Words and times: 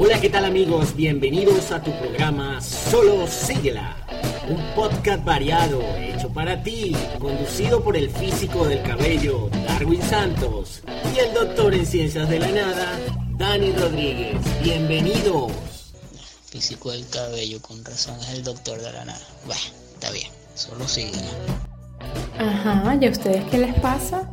Hola, 0.00 0.20
¿qué 0.20 0.30
tal 0.30 0.44
amigos? 0.44 0.94
Bienvenidos 0.94 1.72
a 1.72 1.82
tu 1.82 1.90
programa 1.98 2.60
Solo 2.60 3.26
Síguela, 3.26 3.96
un 4.48 4.62
podcast 4.76 5.24
variado 5.24 5.82
hecho 5.96 6.28
para 6.32 6.62
ti, 6.62 6.94
conducido 7.18 7.82
por 7.82 7.96
el 7.96 8.08
físico 8.08 8.64
del 8.64 8.80
cabello 8.82 9.50
Darwin 9.66 10.00
Santos 10.00 10.84
y 11.12 11.18
el 11.18 11.34
doctor 11.34 11.74
en 11.74 11.84
ciencias 11.84 12.28
de 12.28 12.38
la 12.38 12.46
nada 12.46 12.96
Dani 13.36 13.72
Rodríguez. 13.72 14.36
Bienvenidos. 14.62 15.50
Físico 16.46 16.92
del 16.92 17.04
cabello, 17.08 17.60
con 17.60 17.84
razón 17.84 18.14
es 18.20 18.34
el 18.34 18.44
doctor 18.44 18.80
de 18.80 18.92
la 18.92 19.04
nada. 19.04 19.26
Bueno, 19.46 19.62
está 19.94 20.12
bien, 20.12 20.30
solo 20.54 20.86
síguela. 20.86 21.26
Ajá, 22.38 22.96
¿y 23.00 23.04
a 23.04 23.10
ustedes 23.10 23.44
qué 23.50 23.58
les 23.58 23.74
pasa? 23.80 24.30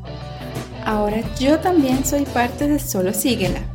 Ahora 0.86 1.23
yo 1.39 1.59
también 1.59 2.05
soy 2.05 2.23
parte 2.25 2.68
de 2.68 2.77
Solo 2.77 3.11
Síguela. 3.11 3.74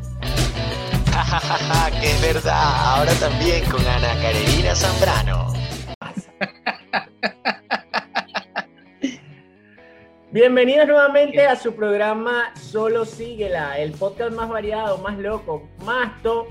que 2.00 2.10
es 2.10 2.22
verdad, 2.22 2.96
ahora 2.96 3.12
también 3.20 3.64
con 3.66 3.86
Ana 3.86 4.14
Carolina 4.20 4.74
Zambrano. 4.74 5.52
Bienvenidos 10.32 10.88
nuevamente 10.88 11.46
a 11.46 11.54
su 11.54 11.76
programa 11.76 12.52
Solo 12.56 13.04
Síguela, 13.04 13.78
el 13.78 13.92
podcast 13.92 14.32
más 14.32 14.48
variado, 14.48 14.98
más 14.98 15.18
loco, 15.18 15.68
más 15.84 16.20
top, 16.22 16.48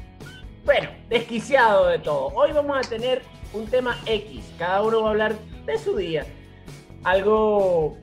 bueno, 0.64 0.90
desquiciado 1.10 1.88
de 1.88 2.00
todo. 2.00 2.28
Hoy 2.28 2.54
vamos 2.54 2.78
a 2.78 2.90
tener 2.90 3.22
un 3.52 3.68
tema 3.68 3.98
X, 4.06 4.46
cada 4.58 4.82
uno 4.82 5.02
va 5.02 5.10
a 5.10 5.12
hablar 5.12 5.36
de 5.66 5.78
su 5.78 5.98
día. 5.98 6.26
Algo 7.04 7.98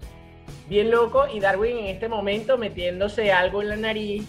bien 0.69 0.91
loco 0.91 1.27
y 1.33 1.41
Darwin 1.41 1.79
en 1.79 1.87
este 1.87 2.09
momento 2.09 2.59
metiéndose 2.59 3.33
algo 3.33 3.63
en 3.63 3.69
la 3.71 3.77
nariz. 3.77 4.27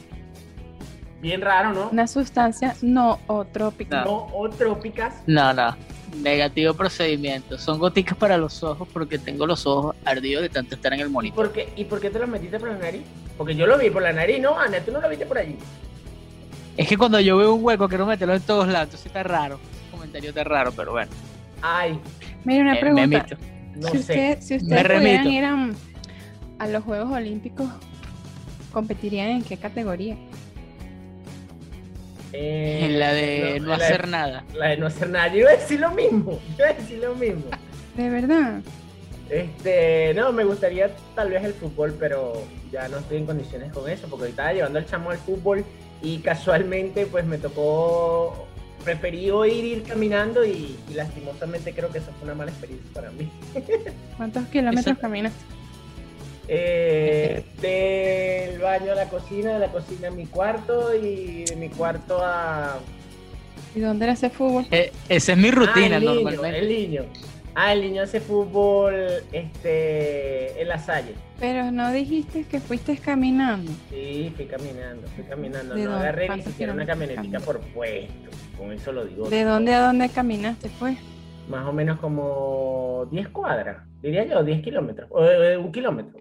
Bien 1.21 1.41
raro, 1.41 1.73
¿no? 1.73 1.89
Una 1.89 2.07
sustancia 2.07 2.76
nootrópica. 2.81 4.03
No. 4.05 4.27
Nootrópicas. 4.31 5.16
No, 5.25 5.53
no. 5.53 5.75
Negativo 6.22 6.73
procedimiento. 6.73 7.58
Son 7.58 7.80
goticas 7.80 8.17
para 8.17 8.38
los 8.38 8.64
ojos 8.64 8.88
porque 8.94 9.17
tengo 9.17 9.45
los 9.45 9.66
ojos 9.66 9.95
ardidos 10.05 10.44
de 10.44 10.50
tanto 10.50 10.75
estar 10.75 10.94
en 10.94 11.00
el 11.02 11.08
¿Y 11.08 11.11
monitor. 11.11 11.36
por, 11.36 11.53
qué, 11.53 11.69
¿Y 11.75 11.86
por 11.86 12.00
qué 12.00 12.09
te 12.09 12.19
lo 12.19 12.27
metiste 12.27 12.59
por 12.59 12.69
la 12.69 12.77
nariz? 12.77 13.02
Porque 13.38 13.55
yo 13.55 13.66
lo 13.67 13.77
vi 13.77 13.89
por 13.89 14.02
la 14.03 14.14
nariz, 14.14 14.39
¿no? 14.39 14.58
Ana, 14.58 14.80
tú 14.80 14.92
no 14.92 15.02
lo 15.02 15.09
viste 15.09 15.25
por 15.25 15.38
allí. 15.38 15.55
Es 16.77 16.88
que 16.88 16.97
cuando 16.97 17.20
yo 17.20 17.38
veo 17.38 17.53
un 17.55 17.64
hueco 17.64 17.89
quiero 17.89 18.05
meterlo 18.05 18.36
en 18.36 18.42
todos 18.42 18.67
lados, 18.67 18.86
entonces 18.86 19.08
está 19.08 19.23
raro. 19.23 19.59
Ese 19.81 19.92
comentario 19.92 20.30
está 20.30 20.44
raro, 20.44 20.72
pero 20.72 20.92
bueno. 20.92 21.11
Ay, 21.61 21.99
Mira, 22.45 22.61
una 22.61 22.75
Eh, 22.75 22.80
pregunta. 22.80 23.25
no 23.75 23.88
si, 23.89 23.97
sé. 23.97 24.14
usted- 24.14 24.42
si 24.42 24.55
ustedes 24.58 24.83
pudieran 24.83 25.27
ir 25.27 25.44
a, 25.44 25.70
a 26.59 26.67
los 26.67 26.83
Juegos 26.83 27.11
Olímpicos, 27.11 27.67
¿competirían 28.72 29.30
en 29.30 29.44
qué 29.44 29.58
categoría? 29.58 30.16
Eh, 32.39 32.85
En 32.85 32.99
la 32.99 33.13
de 33.13 33.59
no, 33.59 33.69
la 33.69 33.75
hacer 33.77 34.07
nada. 34.07 34.43
La 34.53 34.67
de 34.67 34.77
no 34.77 34.85
hacer 34.88 35.09
nada. 35.09 35.27
Yo 35.30 35.39
iba 35.39 35.49
a 35.49 35.55
decir 35.55 35.80
lo 35.80 35.89
mismo. 35.91 36.39
Yo 36.57 36.66
iba 36.66 36.67
a 36.69 36.73
decir 36.73 36.99
lo 36.99 37.16
mismo. 37.16 37.45
¿De 37.95 38.09
verdad? 38.11 38.61
Este, 39.30 40.13
no, 40.13 40.31
me 40.31 40.43
gustaría 40.43 40.91
tal 41.15 41.31
vez 41.31 41.43
el 41.43 41.53
fútbol, 41.53 41.95
pero 41.99 42.43
ya 42.71 42.88
no 42.89 42.97
estoy 42.99 43.17
en 43.17 43.25
condiciones 43.25 43.73
con 43.73 43.89
eso, 43.89 44.08
porque 44.08 44.30
estaba 44.30 44.53
llevando 44.53 44.77
al 44.80 44.85
chamo 44.85 45.09
al 45.09 45.17
fútbol 45.17 45.65
y 46.02 46.19
casualmente 46.19 47.08
pues 47.08 47.25
me 47.25 47.38
tocó, 47.39 48.47
preferí 48.85 49.25
ir, 49.30 49.65
ir 49.65 49.83
caminando 49.83 50.45
y, 50.45 50.77
y 50.89 50.93
lastimosamente 50.93 51.73
creo 51.73 51.89
que 51.89 51.97
eso 51.97 52.11
fue 52.19 52.25
una 52.25 52.35
mala 52.35 52.52
experiencia 52.52 52.89
para 52.93 53.09
mí. 53.11 53.30
¿Cuántos 54.17 54.45
kilómetros 54.47 54.85
Eso- 54.93 55.02
caminas? 55.02 55.33
Eh, 56.48 57.44
del 57.62 58.59
baño 58.59 58.92
a 58.92 58.95
la 58.95 59.09
cocina, 59.09 59.53
de 59.53 59.59
la 59.59 59.72
cocina 59.72 60.08
a 60.08 60.12
mi 60.12 60.26
cuarto 60.26 60.95
y 60.95 61.44
de 61.45 61.56
mi 61.56 61.70
cuarto 61.70 62.20
a... 62.23 62.80
¿Y 63.76 63.80
dónde 63.80 64.06
era 64.06 64.14
ese 64.14 64.30
fútbol? 64.30 64.66
Eh, 64.72 64.92
esa 65.09 65.34
es 65.34 65.38
mi 65.38 65.52
rutina 65.52 65.95
ah, 65.95 66.00
el 66.00 66.06
niño, 66.06 66.22
normalmente. 66.31 66.59
el 66.59 66.67
niño. 66.70 67.06
Ah, 67.54 67.73
el 67.73 67.81
niño 67.81 68.04
hace 68.04 68.20
fútbol 68.22 68.95
este, 69.32 70.61
en 70.61 70.67
la 70.67 70.77
salle. 70.80 71.16
Pero 71.39 71.71
no 71.71 71.92
dijiste 71.92 72.45
que 72.45 72.60
fuiste 72.60 72.98
caminando. 72.98 73.71
Sí, 73.89 74.32
fui 74.36 74.45
caminando, 74.45 75.08
fui 75.10 75.23
caminando. 75.26 75.76
¿De 75.76 75.83
No 75.83 75.92
dónde? 75.92 76.08
agarré 76.08 76.21
ni 76.23 76.27
¿Cuántos 76.27 76.52
siquiera 76.52 76.73
una 76.73 76.86
camionetica 76.86 77.39
por 77.39 77.60
puesto. 77.60 78.30
Con 78.58 78.71
eso 78.71 78.92
lo 78.92 79.05
digo. 79.05 79.30
¿De 79.30 79.44
dónde 79.44 79.73
a 79.73 79.82
dónde 79.88 80.10
caminaste, 80.10 80.70
pues? 80.80 80.98
Más 81.48 81.66
o 81.67 81.73
menos 81.73 82.00
como 82.00 83.08
10 83.11 83.30
cuadras, 83.30 83.88
diría 84.02 84.26
yo, 84.26 84.44
10 84.44 84.61
kilómetros. 84.64 85.08
O 85.11 85.23
eh, 85.26 85.58
un 85.58 85.71
kilómetro. 85.71 86.20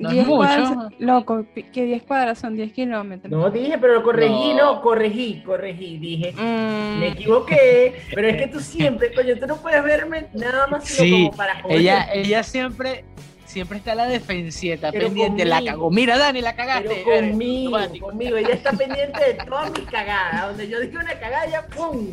No 0.00 0.08
es 0.08 0.14
10 0.14 0.26
mucho. 0.26 0.36
cuadras, 0.38 0.92
loco, 0.98 1.46
que 1.72 1.84
10 1.84 2.02
cuadras 2.04 2.38
son 2.38 2.56
10 2.56 2.72
kilómetros. 2.72 3.30
No 3.30 3.50
dije, 3.50 3.76
pero 3.78 3.94
lo 3.94 4.02
corregí, 4.02 4.54
no, 4.54 4.74
No. 4.74 4.80
corregí, 4.80 5.42
corregí. 5.44 5.98
Dije, 5.98 6.32
Mm, 6.32 6.98
me 6.98 7.08
equivoqué, 7.08 8.00
pero 8.14 8.26
es 8.28 8.36
que 8.36 8.46
tú 8.48 8.60
siempre, 8.60 9.12
coño, 9.14 9.36
tú 9.38 9.46
no 9.46 9.56
puedes 9.58 9.82
verme 9.84 10.26
nada 10.32 10.66
más 10.68 10.84
sino 10.84 11.02
Sí, 11.04 11.10
como 11.26 11.36
para 11.36 11.60
joder. 11.62 11.78
Ella, 11.78 12.08
ella 12.14 12.42
siempre, 12.42 13.04
siempre 13.44 13.76
está 13.78 13.92
a 13.92 13.96
la 13.96 14.06
defensiva, 14.06 14.76
Pero 14.90 15.06
pendiente, 15.06 15.44
la 15.44 15.62
cagó. 15.62 15.90
Mira, 15.90 16.16
Dani, 16.16 16.40
la 16.40 16.56
cagaste. 16.56 17.02
Pero 17.04 17.20
conmigo, 17.20 17.78
conmigo, 18.00 18.36
ella 18.38 18.54
está 18.54 18.72
pendiente 18.72 19.22
de 19.22 19.34
todas 19.44 19.70
mis 19.72 19.86
cagadas. 19.90 20.48
Donde 20.48 20.68
yo 20.68 20.80
dije 20.80 20.96
una 20.96 21.12
cagada, 21.18 21.44
ella 21.44 21.66
¡pum! 21.76 22.06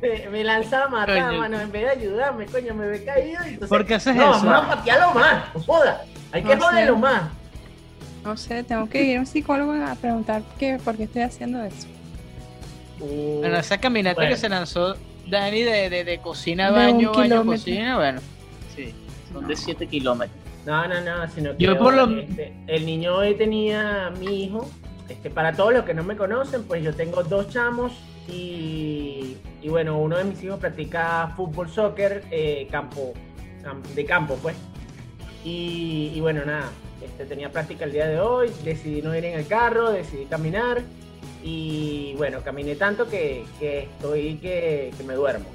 me, 0.00 0.28
me 0.30 0.44
lanzaba 0.44 0.84
a 0.84 0.88
matar, 0.88 1.26
Coño. 1.28 1.38
mano, 1.40 1.60
en 1.60 1.72
vez 1.72 1.82
de 1.82 1.90
ayudarme, 1.90 2.46
coño, 2.46 2.74
me 2.74 2.86
ve 2.86 3.04
caído. 3.04 3.40
y 3.44 3.48
Entonces, 3.54 3.68
¿Por 3.68 3.84
qué 3.86 3.94
haces 3.94 4.14
no, 4.14 4.36
eso? 4.36 4.46
vamos 4.46 4.72
a 4.72 4.76
patearlo 4.76 5.14
más, 5.14 5.54
no 5.54 5.60
joda. 5.62 6.04
Hay 6.32 6.42
que 6.42 6.56
No 6.56 6.62
joderlo 6.66 6.94
sé. 6.94 7.00
más. 7.00 7.22
no 8.24 8.36
sé, 8.36 8.62
tengo 8.64 8.88
que 8.88 9.02
ir 9.04 9.16
a 9.16 9.20
un 9.20 9.26
psicólogo 9.26 9.72
a 9.72 9.94
preguntar 9.94 10.42
qué, 10.58 10.78
por 10.84 10.96
qué 10.96 11.04
estoy 11.04 11.22
haciendo 11.22 11.62
eso. 11.62 11.86
Uh, 13.00 13.38
Bueno, 13.40 13.56
esa 13.58 13.78
caminata 13.78 14.16
Bueno. 14.16 14.30
que 14.34 14.36
se 14.40 14.48
lanzó 14.48 14.96
Dani 15.28 15.62
de, 15.62 15.88
de, 15.90 16.04
de 16.04 16.18
cocina 16.18 16.68
a 16.68 16.70
baño, 16.70 17.12
baño, 17.12 17.22
kilómetro. 17.22 17.44
cocina, 17.52 17.96
bueno. 17.96 18.20
Sí, 18.74 18.94
son 19.32 19.46
de 19.46 19.56
7 19.56 19.86
kilómetros. 19.86 20.36
no, 20.66 20.86
no, 20.88 21.00
no, 21.00 21.28
sino 21.30 21.56
que 21.56 21.64
Yo 21.64 21.78
por 21.78 21.94
lo- 21.94 22.18
este, 22.18 22.52
el 22.66 22.84
niño 22.86 23.14
hoy 23.16 23.34
tenía 23.34 24.10
mi 24.18 24.44
hijo. 24.44 24.68
Este, 25.08 25.30
para 25.30 25.54
todos 25.54 25.72
los 25.72 25.84
que 25.84 25.94
no 25.94 26.02
me 26.04 26.16
conocen, 26.16 26.64
pues 26.64 26.82
yo 26.84 26.94
tengo 26.94 27.22
dos 27.22 27.48
chamos 27.48 27.92
y, 28.28 29.36
y 29.62 29.68
bueno, 29.70 29.96
uno 29.98 30.18
de 30.18 30.24
mis 30.24 30.42
hijos 30.42 30.58
practica 30.60 31.32
fútbol, 31.34 31.70
soccer, 31.70 32.24
eh, 32.30 32.68
campo, 32.70 33.14
cam- 33.62 33.80
de 33.82 34.04
campo, 34.04 34.36
pues. 34.42 34.54
Y, 35.48 36.12
y 36.14 36.20
bueno, 36.20 36.44
nada, 36.44 36.68
este, 37.02 37.24
tenía 37.24 37.50
práctica 37.50 37.86
el 37.86 37.92
día 37.92 38.06
de 38.06 38.20
hoy, 38.20 38.50
decidí 38.64 39.00
no 39.00 39.16
ir 39.16 39.24
en 39.24 39.38
el 39.38 39.46
carro, 39.46 39.90
decidí 39.90 40.26
caminar 40.26 40.82
y 41.42 42.12
bueno, 42.18 42.40
caminé 42.42 42.74
tanto 42.74 43.08
que, 43.08 43.46
que 43.58 43.84
estoy 43.84 44.36
que, 44.36 44.92
que 44.96 45.04
me 45.04 45.14
duermo, 45.14 45.46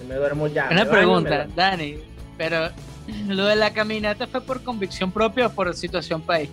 que 0.00 0.06
me 0.08 0.14
duermo 0.14 0.46
ya. 0.46 0.68
Una 0.70 0.86
pregunta, 0.86 1.28
duermo. 1.36 1.52
Dani, 1.54 1.96
pero 2.38 2.70
lo 3.28 3.44
de 3.44 3.56
la 3.56 3.74
caminata 3.74 4.26
fue 4.26 4.40
por 4.40 4.62
convicción 4.62 5.12
propia 5.12 5.48
o 5.48 5.50
por 5.50 5.74
situación 5.74 6.22
país. 6.22 6.48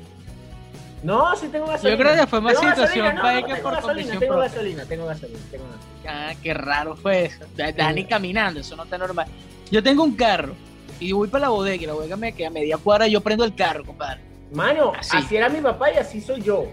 No, 1.01 1.33
sí 1.37 1.47
tengo 1.47 1.67
gasolina. 1.67 1.95
Yo 1.97 2.03
creo 2.03 2.15
que 2.19 2.27
fue 2.27 2.41
más 2.41 2.59
Tengo 2.59 2.73
situación 2.73 3.05
gasolina, 3.05 3.21
país 3.21 3.41
no, 3.47 3.55
que 3.55 3.61
por 3.61 3.71
gasolina, 3.71 3.87
convicción 3.87 4.19
tengo 4.19 4.33
propia. 4.33 4.49
gasolina, 4.49 4.83
tengo 4.85 5.05
gasolina, 5.05 5.39
tengo 5.49 5.65
gasolina. 5.71 6.29
Ah, 6.29 6.33
qué 6.43 6.53
raro 6.53 6.95
fue 6.97 7.25
eso. 7.27 7.45
Da- 7.55 7.71
Dani 7.71 8.03
caminando, 8.03 8.59
eso 8.59 8.75
no 8.75 8.83
está 8.83 8.97
normal. 8.97 9.25
Yo 9.71 9.81
tengo 9.81 10.03
un 10.03 10.15
carro 10.17 10.53
y 10.99 11.11
voy 11.11 11.27
para 11.27 11.43
la 11.43 11.49
bodega 11.49 11.83
y 11.83 11.85
la 11.87 11.93
bodega 11.93 12.15
me 12.17 12.33
queda 12.33 12.47
a 12.47 12.51
media 12.51 12.77
cuadra 12.77 13.07
y 13.07 13.11
yo 13.11 13.21
prendo 13.21 13.43
el 13.45 13.55
carro, 13.55 13.83
compadre. 13.85 14.21
Mano, 14.51 14.93
Así. 14.97 15.17
así. 15.17 15.35
era 15.37 15.47
mi 15.49 15.61
papá 15.61 15.91
y 15.91 15.97
así 15.97 16.19
soy 16.21 16.41
yo. 16.41 16.67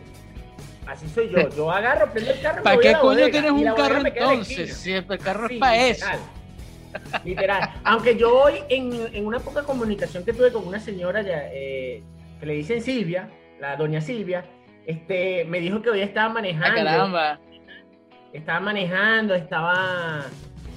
Así 0.86 1.08
soy 1.08 1.28
yo. 1.30 1.48
Yo 1.50 1.70
agarro, 1.70 2.10
prendo 2.12 2.30
el 2.32 2.40
carro. 2.40 2.62
¿Para 2.62 2.78
qué 2.78 2.92
coño 2.92 3.02
bodega, 3.02 3.30
tienes 3.30 3.50
un 3.50 3.64
carro 3.74 4.02
entonces? 4.06 4.76
Si 4.76 4.92
el 4.92 5.06
carro 5.18 5.48
Sí, 5.48 5.54
es 5.54 5.60
para 5.60 5.76
eso. 5.86 6.06
literal. 6.06 7.22
Literal. 7.24 7.70
Aunque 7.84 8.16
yo 8.16 8.42
hoy, 8.42 8.54
en, 8.68 8.92
en 9.14 9.26
una 9.26 9.38
poca 9.40 9.62
comunicación 9.64 10.24
que 10.24 10.32
tuve 10.32 10.50
con 10.52 10.66
una 10.66 10.80
señora 10.80 11.22
ya, 11.22 11.48
eh, 11.52 12.02
que 12.40 12.46
le 12.46 12.54
dicen 12.54 12.80
Silvia, 12.82 13.28
la 13.60 13.76
doña 13.76 14.00
Silvia, 14.00 14.44
este, 14.86 15.44
me 15.44 15.60
dijo 15.60 15.82
que 15.82 15.90
hoy 15.90 16.00
estaba 16.00 16.30
Ah, 16.30 16.34
manejando. 16.34 16.84
caramba. 16.84 17.40
estaba 18.32 18.60
manejando, 18.60 19.34
estaba 19.34 20.22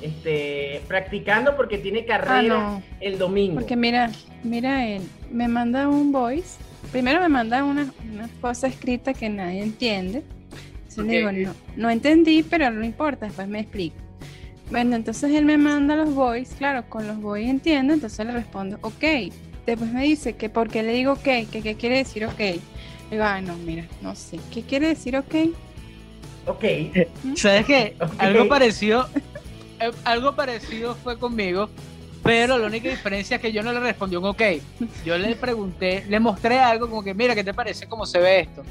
este, 0.01 0.81
practicando 0.87 1.55
porque 1.55 1.77
tiene 1.77 2.05
carrera 2.05 2.39
Ah, 2.39 2.41
no. 2.43 2.83
el 3.01 3.17
domingo. 3.17 3.55
Porque 3.55 3.75
mira, 3.75 4.11
mira 4.43 4.87
él, 4.87 5.01
me 5.31 5.47
manda 5.47 5.87
un 5.87 6.11
voice. 6.11 6.57
Primero 6.91 7.19
me 7.21 7.29
manda 7.29 7.63
una, 7.63 7.91
una 8.11 8.29
cosa 8.41 8.67
escrita 8.67 9.13
que 9.13 9.29
nadie 9.29 9.61
entiende. 9.61 10.23
Entonces 10.89 11.05
le 11.05 11.17
digo, 11.17 11.31
no, 11.31 11.55
no 11.75 11.89
entendí, 11.89 12.43
pero 12.43 12.71
no 12.71 12.83
importa, 12.83 13.27
después 13.27 13.47
me 13.47 13.59
explico. 13.59 13.95
Bueno, 14.71 14.95
entonces 14.95 15.31
él 15.33 15.45
me 15.45 15.57
manda 15.57 15.95
los 15.95 16.13
voice, 16.13 16.55
claro, 16.55 16.83
con 16.89 17.07
los 17.07 17.19
voice 17.19 17.49
entiendo, 17.49 17.93
entonces 17.93 18.25
le 18.25 18.31
respondo, 18.33 18.77
ok. 18.81 19.03
Después 19.65 19.91
me 19.91 20.03
dice 20.03 20.33
que 20.35 20.49
por 20.49 20.69
qué 20.69 20.81
le 20.83 20.93
digo 20.93 21.13
ok, 21.13 21.23
que 21.51 21.61
qué 21.63 21.75
quiere 21.75 21.97
decir 21.97 22.25
ok. 22.25 22.39
Le 22.39 22.59
digo, 23.11 23.23
ah, 23.23 23.41
no, 23.41 23.55
mira, 23.57 23.85
no 24.01 24.15
sé, 24.15 24.39
¿qué 24.53 24.61
quiere 24.63 24.87
decir 24.87 25.15
ok? 25.17 25.35
Ok. 26.47 26.63
¿Sabes 27.35 27.65
qué? 27.65 27.95
Algo 28.17 28.47
parecido, 28.47 29.07
eh, 29.79 29.91
algo 30.03 30.35
parecido 30.35 30.95
fue 30.95 31.17
conmigo, 31.17 31.69
pero 32.23 32.57
la 32.57 32.67
única 32.67 32.89
diferencia 32.89 33.35
es 33.37 33.41
que 33.41 33.51
yo 33.51 33.63
no 33.63 33.71
le 33.71 33.79
respondí 33.79 34.15
un 34.15 34.25
ok. 34.25 34.41
Yo 35.05 35.17
le 35.17 35.35
pregunté, 35.35 36.05
le 36.07 36.19
mostré 36.19 36.59
algo 36.59 36.89
como 36.89 37.03
que, 37.03 37.13
mira, 37.13 37.33
¿qué 37.35 37.43
te 37.43 37.53
parece 37.53 37.87
cómo 37.87 38.05
se 38.05 38.19
ve 38.19 38.41
esto? 38.41 38.63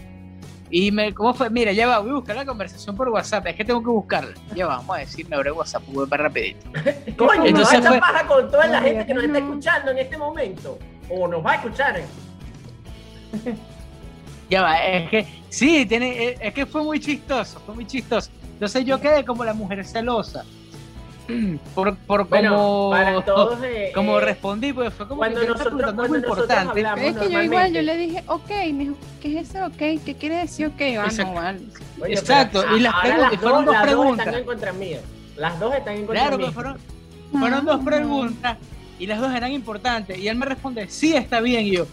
Y 0.71 0.93
me, 0.93 1.15
¿cómo 1.15 1.33
fue? 1.33 1.49
Mira, 1.49 1.73
ya 1.73 1.87
va, 1.87 1.99
voy 2.01 2.11
a 2.11 2.15
buscar 2.15 2.37
la 2.37 2.45
conversación 2.45 2.95
por 2.95 3.09
WhatsApp. 3.09 3.47
Es 3.47 3.57
que 3.57 3.65
tengo 3.65 3.81
que 3.83 3.89
buscarla. 3.89 4.35
Ya 4.55 4.67
va, 4.67 4.77
vamos 4.77 4.97
a 4.97 5.01
decir, 5.01 5.27
me 5.27 5.37
abre 5.37 5.51
WhatsApp, 5.51 5.83
voy 5.89 6.07
para 6.07 6.25
rapidito. 6.25 6.67
Coño, 7.17 7.47
Entonces 7.47 7.79
nos 7.81 7.89
fue- 7.89 7.99
fue... 7.99 8.01
paja 8.01 8.27
con 8.27 8.51
toda 8.51 8.67
la 8.67 8.83
gente 8.83 9.07
que 9.07 9.15
nos 9.15 9.23
no. 9.25 9.35
está 9.35 9.47
escuchando 9.47 9.91
en 9.93 9.99
este 9.99 10.19
momento. 10.19 10.79
O 11.09 11.27
nos 11.27 11.45
va 11.45 11.53
a 11.53 11.55
escuchar. 11.55 12.01
Ya 14.51 14.63
va, 14.63 14.79
es 14.83 15.11
que 15.11 15.27
sí, 15.51 15.85
tiene, 15.85 16.37
es 16.41 16.55
que 16.55 16.65
fue 16.65 16.83
muy 16.83 16.99
chistoso, 16.99 17.61
fue 17.67 17.75
muy 17.75 17.87
chistoso. 17.87 18.31
Entonces 18.55 18.83
yo 18.87 18.99
quedé 18.99 19.23
como 19.23 19.45
la 19.45 19.53
mujer 19.53 19.85
celosa. 19.85 20.43
Por, 21.75 21.95
por 21.99 22.27
Bueno, 22.29 22.55
como, 22.57 22.91
para 22.91 23.21
todos. 23.25 23.59
eh, 23.65 23.93
como 23.95 24.19
eh, 24.19 24.23
respondí, 24.23 24.73
pues 24.73 24.95
fue 24.95 25.07
como 25.07 25.19
cuando 25.19 25.41
que 25.41 25.47
nosotros, 25.47 25.67
preguntando 25.75 26.03
algo 26.03 26.13
cuando 26.15 26.29
nosotros 26.29 26.49
importante. 26.59 26.87
hablamos 26.87 26.99
Pero 27.01 27.09
es 27.21 27.27
que 27.29 27.33
yo 27.35 27.43
igual, 27.43 27.73
yo 27.75 27.83
le 27.83 27.97
dije, 27.99 28.25
ok, 28.27 28.49
me 28.73 28.85
dijo, 28.85 28.97
¿qué 29.21 29.39
es 29.39 29.49
ese 29.51 29.63
ok? 29.63 29.77
¿Qué 30.05 30.17
quiere 30.19 30.37
decir 30.37 30.67
ok? 30.69 30.81
Ah, 30.81 30.85
Exacto. 31.05 31.25
no, 31.25 31.33
vale. 31.35 31.61
Oye, 32.01 32.15
Exacto, 32.15 32.61
pero 32.63 32.77
y 32.77 32.81
las 32.81 32.95
ahora 32.95 33.09
pregun- 33.31 33.33
y 33.33 33.37
fueron 33.37 33.65
dos 33.67 33.75
las 33.75 33.83
preguntas. 33.83 34.27
están 34.27 34.41
en 34.41 34.47
contra 34.47 34.73
mío. 34.73 34.99
Las 35.37 35.61
dos 35.61 35.75
están 35.75 35.95
en 35.95 36.07
contra 36.07 36.21
Claro, 36.23 36.39
mío. 36.39 36.47
pero 36.47 36.55
fueron, 36.55 36.79
fueron 37.41 37.65
dos 37.67 37.81
Ah. 37.81 37.85
preguntas 37.85 38.57
y 38.99 39.07
las 39.07 39.21
dos 39.21 39.35
eran 39.35 39.53
importantes. 39.53 40.19
Y 40.19 40.29
él 40.29 40.37
me 40.37 40.47
responde, 40.47 40.89
sí, 40.89 41.15
está 41.15 41.41
bien. 41.41 41.67
Y 41.67 41.73
yo, 41.73 41.87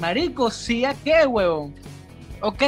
marico, 0.00 0.50
sí, 0.50 0.84
¿a 0.84 0.94
qué, 0.94 1.26
huevón? 1.26 1.74
Ok. 2.40 2.62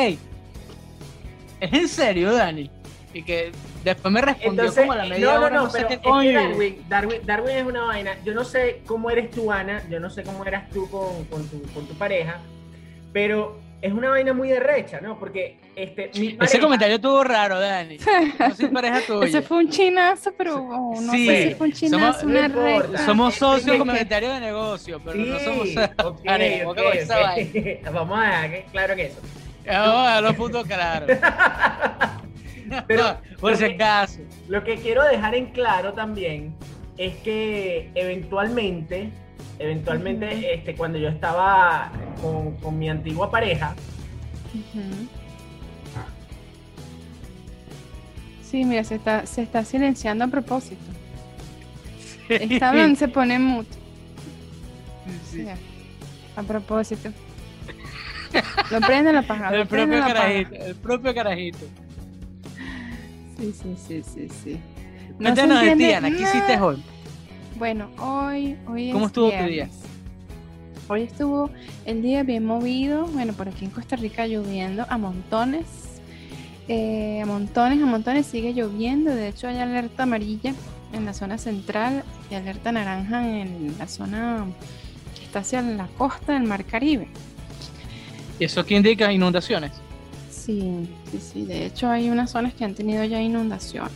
¿Es 1.61 1.73
en 1.73 1.89
serio, 1.89 2.33
Dani? 2.33 2.71
Y 3.13 3.23
que 3.23 3.51
después 3.85 4.13
me 4.13 4.21
respondió 4.21 4.51
Entonces, 4.65 4.81
como 4.83 4.93
a 4.93 4.97
la 4.97 5.07
eh, 5.07 5.11
media 5.11 5.27
no, 5.27 5.33
no, 5.41 5.47
hora, 5.47 5.55
no, 5.57 5.63
no, 5.65 5.71
sé 5.71 5.77
pero 5.79 5.89
qué 5.89 5.99
coño. 6.01 6.33
Darwin, 6.33 6.85
Darwin, 6.89 7.21
Darwin 7.25 7.57
es 7.57 7.65
una 7.67 7.83
vaina. 7.85 8.17
Yo 8.25 8.35
no 8.35 8.45
sé 8.45 8.83
cómo 8.87 9.11
eres 9.11 9.31
tú, 9.31 9.53
Ana. 9.53 9.83
Yo 9.91 10.01
no 10.01 10.11
sé 10.11 10.23
cómo 10.23 10.45
eras 10.45 10.69
tú 10.71 10.89
con, 10.91 11.25
con 11.27 11.47
tu, 11.49 11.63
con 11.73 11.87
tu 11.87 11.95
pareja. 11.95 12.39
Pero 13.13 13.61
es 13.83 13.93
una 13.93 14.09
vaina 14.11 14.33
muy 14.33 14.49
de 14.49 14.59
recha, 14.61 15.01
¿no? 15.01 15.19
Porque 15.19 15.59
este, 15.77 16.11
mi 16.15 16.29
Ese 16.29 16.37
pareja- 16.37 16.61
comentario 16.61 16.97
estuvo 16.97 17.23
raro, 17.23 17.61
Dani. 17.61 17.99
No 18.39 18.55
soy 18.55 18.69
pareja 18.69 19.01
tuya. 19.07 19.27
Ese 19.29 19.43
fue 19.43 19.59
un 19.59 19.69
chinazo, 19.69 20.33
pero 20.37 20.57
oh, 20.65 21.01
no 21.01 21.13
Sí, 21.13 21.27
sé 21.27 21.43
si 21.51 21.55
fue 21.55 21.67
un 21.69 21.73
chinazo, 21.75 22.21
somos- 22.21 22.23
una 22.25 22.49
no. 22.49 22.99
Somos 23.05 23.35
socios 23.35 23.77
comentarios 23.77 24.33
de 24.35 24.41
negocio, 24.41 25.01
pero 25.05 25.17
Sí, 25.17 25.29
no 25.31 25.39
somos. 25.39 25.69
ok, 26.03 26.21
Dani, 26.25 26.59
¿cómo 26.61 26.71
ok, 26.71 26.77
que 26.77 26.85
con 26.85 26.93
esa 26.95 27.17
ok. 27.19 27.23
vaina? 27.23 27.91
Vamos 27.93 28.19
a 28.19 28.23
dejar 28.43 28.65
claro 28.73 28.97
que 28.97 29.05
eso. 29.07 29.21
Vamos 29.67 29.97
a 29.99 30.07
dejarlo 30.09 30.35
punto 30.35 30.63
claro. 30.65 31.07
Pero- 32.89 33.19
por 33.41 33.57
si 33.57 33.65
acaso. 33.65 34.21
Lo 34.49 34.63
que 34.65 34.77
quiero 34.77 35.05
dejar 35.05 35.35
en 35.35 35.47
claro 35.47 35.93
también 35.93 36.55
es 36.97 37.15
que 37.17 37.91
eventualmente, 37.95 39.11
eventualmente, 39.59 40.55
este, 40.55 40.75
cuando 40.75 40.99
yo 40.99 41.09
estaba 41.09 41.91
con, 42.21 42.57
con 42.57 42.79
mi 42.79 42.89
antigua 42.89 43.31
pareja, 43.31 43.75
Ujú. 44.55 45.09
Sí, 48.49 48.65
mira, 48.65 48.85
se 48.85 48.95
está, 48.95 49.27
se 49.27 49.43
está 49.43 49.65
silenciando 49.65 50.25
a 50.25 50.29
propósito. 50.29 50.81
Está 52.29 52.69
hablando, 52.71 52.97
se 52.97 53.09
pone 53.09 53.39
mute. 53.39 53.77
Sí. 55.29 55.45
A 56.37 56.43
propósito. 56.45 57.11
Lo 58.71 58.81
prende 58.81 59.13
la 59.13 59.23
paja. 59.23 59.55
El 59.55 59.67
propio 59.67 59.99
paja. 60.01 60.15
carajito, 60.15 60.55
el 60.55 60.75
propio 60.77 61.15
carajito. 61.15 61.67
Sí, 63.39 63.53
sí, 63.53 63.75
sí, 63.77 64.03
sí, 64.03 64.29
sí. 64.45 64.61
No 65.19 65.35
de 65.35 65.43
ti, 65.43 65.51
entiende 65.51 65.95
Ana, 65.95 66.11
¿qué 66.11 66.23
hiciste 66.23 66.61
hoy? 66.61 66.83
Bueno, 67.57 67.89
hoy, 67.99 68.57
hoy 68.67 68.91
¿Cómo 68.91 69.05
es 69.05 69.11
estuvo 69.11 69.31
tu 69.31 69.37
viernes. 69.37 69.71
Hoy 70.89 71.03
estuvo 71.03 71.51
el 71.87 72.03
día 72.03 72.23
bien 72.25 72.45
movido. 72.45 73.07
Bueno, 73.07 73.33
por 73.33 73.49
aquí 73.49 73.65
en 73.65 73.71
Costa 73.71 73.97
Rica 73.97 74.27
lloviendo 74.27 74.85
a 74.89 74.99
montones. 74.99 75.67
Eh, 76.69 77.21
a 77.23 77.27
montones, 77.27 77.83
a 77.83 77.87
montones 77.87 78.27
sigue 78.27 78.53
lloviendo. 78.53 79.15
De 79.15 79.29
hecho, 79.29 79.49
hay 79.49 79.59
alerta 79.59 80.03
amarilla 80.03 80.53
en 80.93 81.05
la 81.05 81.15
zona 81.15 81.39
central 81.39 82.05
y 82.31 82.35
alerta 82.35 82.73
naranja 82.73 83.27
en 83.27 83.75
la 83.79 83.89
zona 83.89 84.47
que 85.17 85.25
está 85.25 85.41
hacia 85.41 85.63
la 85.63 85.87
costa 85.97 86.33
del 86.33 86.45
Mar 86.45 86.65
Caribe. 86.65 87.09
¿Y 88.39 88.45
eso 88.45 88.65
qué 88.65 88.75
indica? 88.75 89.13
Inundaciones. 89.13 89.73
Sí, 90.45 90.89
sí, 91.11 91.19
sí. 91.21 91.45
De 91.47 91.67
hecho, 91.67 91.89
hay 91.89 92.11
unas 92.11 92.31
zonas 92.31 92.53
que 92.55 92.65
han 92.65 92.75
tenido 92.75 93.03
ya 93.05 93.21
inundaciones. 93.23 93.93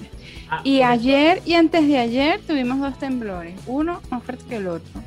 ah, 0.50 0.60
Y 0.64 0.78
eso- 0.78 0.86
ayer 0.86 1.42
y 1.44 1.54
antes 1.54 1.86
de 1.86 1.98
ayer 1.98 2.40
tuvimos 2.46 2.80
dos 2.80 2.98
temblores, 2.98 3.54
uno 3.66 4.00
más 4.10 4.22
fuerte 4.22 4.44
que 4.48 4.56
el 4.56 4.68
otro. 4.68 5.02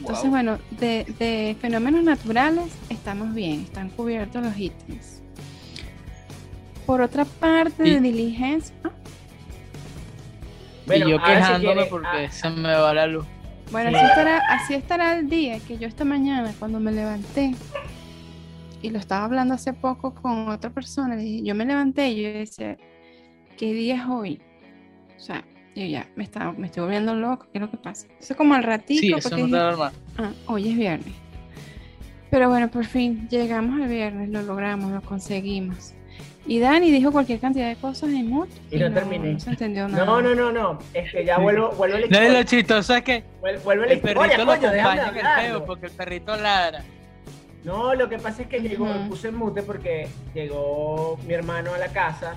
Entonces, 0.00 0.24
Wow. 0.24 0.30
bueno, 0.30 0.58
de, 0.78 1.04
de 1.18 1.54
fenómenos 1.60 2.02
naturales 2.02 2.64
estamos 2.88 3.34
bien, 3.34 3.60
están 3.60 3.90
cubiertos 3.90 4.42
los 4.42 4.56
ítems. 4.58 5.20
Por 6.86 7.02
otra 7.02 7.26
parte, 7.26 7.82
de 7.82 8.00
diligencia. 8.00 8.74
ah, 8.84 8.90
Bueno, 10.86 11.06
y 11.08 11.10
yo 11.10 11.22
quejándome 11.22 11.74
quiere, 11.74 11.90
porque 11.90 12.26
ah, 12.26 12.32
se 12.32 12.48
me 12.50 12.74
va 12.74 12.94
la 12.94 13.06
luz. 13.06 13.26
Bueno, 13.70 13.90
Sí. 13.90 13.96
así 13.96 14.06
estará, 14.06 14.38
así 14.48 14.74
estará 14.74 15.18
el 15.18 15.28
día 15.28 15.60
que 15.60 15.76
yo 15.78 15.86
esta 15.86 16.04
mañana, 16.06 16.52
cuando 16.58 16.80
me 16.80 16.90
levanté, 16.90 17.54
y 18.82 18.90
lo 18.90 18.98
estaba 18.98 19.24
hablando 19.24 19.54
hace 19.54 19.72
poco 19.72 20.14
con 20.14 20.48
otra 20.48 20.70
persona, 20.70 21.14
le 21.16 21.22
dije, 21.22 21.44
yo 21.44 21.54
me 21.54 21.64
levanté 21.64 22.08
y 22.10 22.22
yo 22.22 22.32
decía, 22.32 22.76
¿qué 23.58 23.72
día 23.72 23.96
es 23.96 24.02
hoy? 24.08 24.40
O 25.16 25.20
sea, 25.20 25.44
yo 25.76 25.84
ya 25.84 26.06
me, 26.16 26.24
estaba, 26.24 26.52
me 26.52 26.66
estoy 26.66 26.82
volviendo 26.84 27.14
loco, 27.14 27.46
¿qué 27.52 27.58
es 27.58 27.62
lo 27.62 27.70
que 27.70 27.76
pasa? 27.76 28.06
Eso 28.20 28.36
como 28.36 28.54
al 28.54 28.62
ratito, 28.64 29.00
Sí, 29.00 29.12
eso 29.12 29.28
porque 29.28 29.42
no 29.42 29.46
dije, 29.46 29.56
está 29.58 29.70
normal. 29.70 29.92
"Ah, 30.18 30.30
hoy 30.46 30.68
es 30.70 30.76
viernes. 30.76 31.14
Pero 32.30 32.48
bueno, 32.48 32.70
por 32.70 32.84
fin 32.84 33.28
llegamos 33.28 33.80
al 33.80 33.88
viernes, 33.88 34.28
lo 34.30 34.42
logramos, 34.42 34.92
lo 34.92 35.00
conseguimos. 35.02 35.94
Y 36.46 36.58
Dani 36.58 36.90
dijo 36.90 37.12
cualquier 37.12 37.38
cantidad 37.38 37.68
de 37.68 37.76
cosas 37.76 38.08
en 38.10 38.28
moto. 38.30 38.52
Y 38.70 38.78
no 38.78 38.90
terminé. 38.92 39.34
No 39.34 39.40
se 39.40 39.50
entendió 39.50 39.86
nada. 39.88 40.04
No, 40.04 40.22
no, 40.22 40.34
no, 40.34 40.50
no. 40.50 40.78
Es 40.94 41.12
que 41.12 41.24
ya 41.24 41.38
vuelvo, 41.38 41.70
vuelvo 41.72 41.96
a 41.96 42.00
la 42.00 42.06
No, 42.06 42.16
y 42.16 42.18
lo 42.20 42.40
historia. 42.40 42.44
chistoso 42.44 42.94
es 42.94 43.02
que 43.02 43.24
Vuel- 43.42 43.62
Vuelvo 43.62 43.82
a 43.82 43.86
la 43.86 43.92
el 43.92 43.98
historia. 43.98 44.14
perrito 44.22 44.44
lo 44.44 44.46
coño, 44.56 44.70
déjame 44.72 45.00
acompaña 45.00 45.20
en 45.36 45.42
el 45.44 45.50
peo 45.50 45.64
porque 45.66 45.86
el 45.86 45.92
perrito 45.92 46.36
ladra. 46.36 46.82
No, 47.64 47.94
lo 47.94 48.08
que 48.08 48.18
pasa 48.18 48.42
es 48.42 48.48
que 48.48 48.60
llegó, 48.60 48.86
Ujú. 48.86 49.08
puse 49.10 49.28
en 49.28 49.36
mute 49.36 49.62
porque 49.62 50.08
llegó 50.34 51.18
mi 51.26 51.34
hermano 51.34 51.74
a 51.74 51.78
la 51.78 51.88
casa 51.88 52.34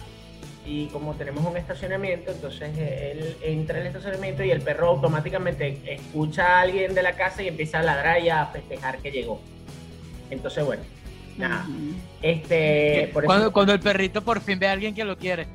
y 0.66 0.88
como 0.88 1.14
tenemos 1.16 1.46
un 1.46 1.56
estacionamiento, 1.58 2.32
entonces 2.32 2.78
él 2.78 3.36
entra 3.42 3.80
al 3.80 3.88
estacionamiento 3.88 4.44
y 4.44 4.52
el 4.52 4.62
perro 4.62 4.88
automáticamente 4.90 5.82
escucha 5.94 6.58
a 6.58 6.62
alguien 6.62 6.94
de 6.94 7.04
la 7.04 7.14
casa 7.14 7.42
y 7.44 7.48
empieza 7.48 7.80
a 7.80 7.84
ladrar 7.84 8.22
y 8.22 8.30
a 8.30 8.46
festejar 8.48 8.98
que 9.00 9.12
llegó. 9.12 9.42
Entonces, 10.30 10.66
bueno, 10.66 10.84
nada. 11.38 11.66
Este, 12.22 13.10
por 13.14 13.24
eso- 13.24 13.28
Cuando, 13.30 13.54
cuando 13.54 13.74
el 13.74 13.80
perrito 13.80 14.22
por 14.24 14.42
fin 14.42 14.60
ve 14.60 14.68
a 14.68 14.72
alguien 14.74 14.94
que 14.94 15.04
lo 15.06 15.18
quiere. 15.18 15.48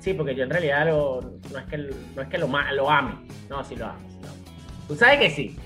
sí, 0.00 0.14
porque 0.14 0.34
yo 0.34 0.42
en 0.44 0.50
realidad 0.50 0.86
lo- 0.86 1.20
no 1.52 1.58
es 1.58 1.66
que, 1.66 1.76
no 1.78 2.22
es 2.22 2.28
que 2.28 2.38
lo, 2.38 2.48
ma- 2.48 2.72
lo 2.72 2.90
ame, 2.90 3.14
no, 3.48 3.62
sí 3.64 3.76
lo 3.76 3.86
amo. 3.86 3.98
sí 4.08 4.16
lo 4.22 4.28
amo. 4.28 4.38
Tú 4.88 4.96
sabes 4.96 5.18
que 5.20 5.30
sí. 5.30 5.56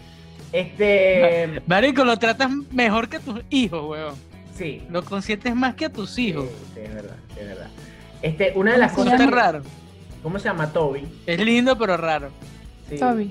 Este, 0.52 1.60
Marico, 1.66 2.04
lo 2.04 2.16
tratas 2.18 2.50
mejor 2.72 3.08
que 3.08 3.16
a 3.16 3.20
tus 3.20 3.40
hijos, 3.50 3.84
weón. 3.90 4.14
sí. 4.56 4.82
Lo 4.90 5.04
consientes 5.04 5.54
más 5.54 5.74
que 5.74 5.86
a 5.86 5.92
tus 5.92 6.18
hijos. 6.18 6.46
sí, 6.74 6.80
es 6.80 6.94
verdad, 6.94 7.16
sí, 7.34 7.40
es 7.40 7.46
verdad. 7.48 7.68
Este, 8.22 8.52
una 8.54 8.72
de 8.72 8.78
las 8.78 8.92
¿Cómo 8.92 9.04
se 9.04 9.08
Eso 9.10 9.16
cosas. 9.18 9.28
está 9.28 9.42
raro. 9.52 9.62
¿Cómo 10.22 10.38
se 10.38 10.44
llama? 10.48 10.72
Toby. 10.72 11.06
Es 11.26 11.38
lindo, 11.44 11.76
pero 11.78 11.96
raro. 11.96 12.30
Sí, 12.88 12.96
Toby. 12.98 13.30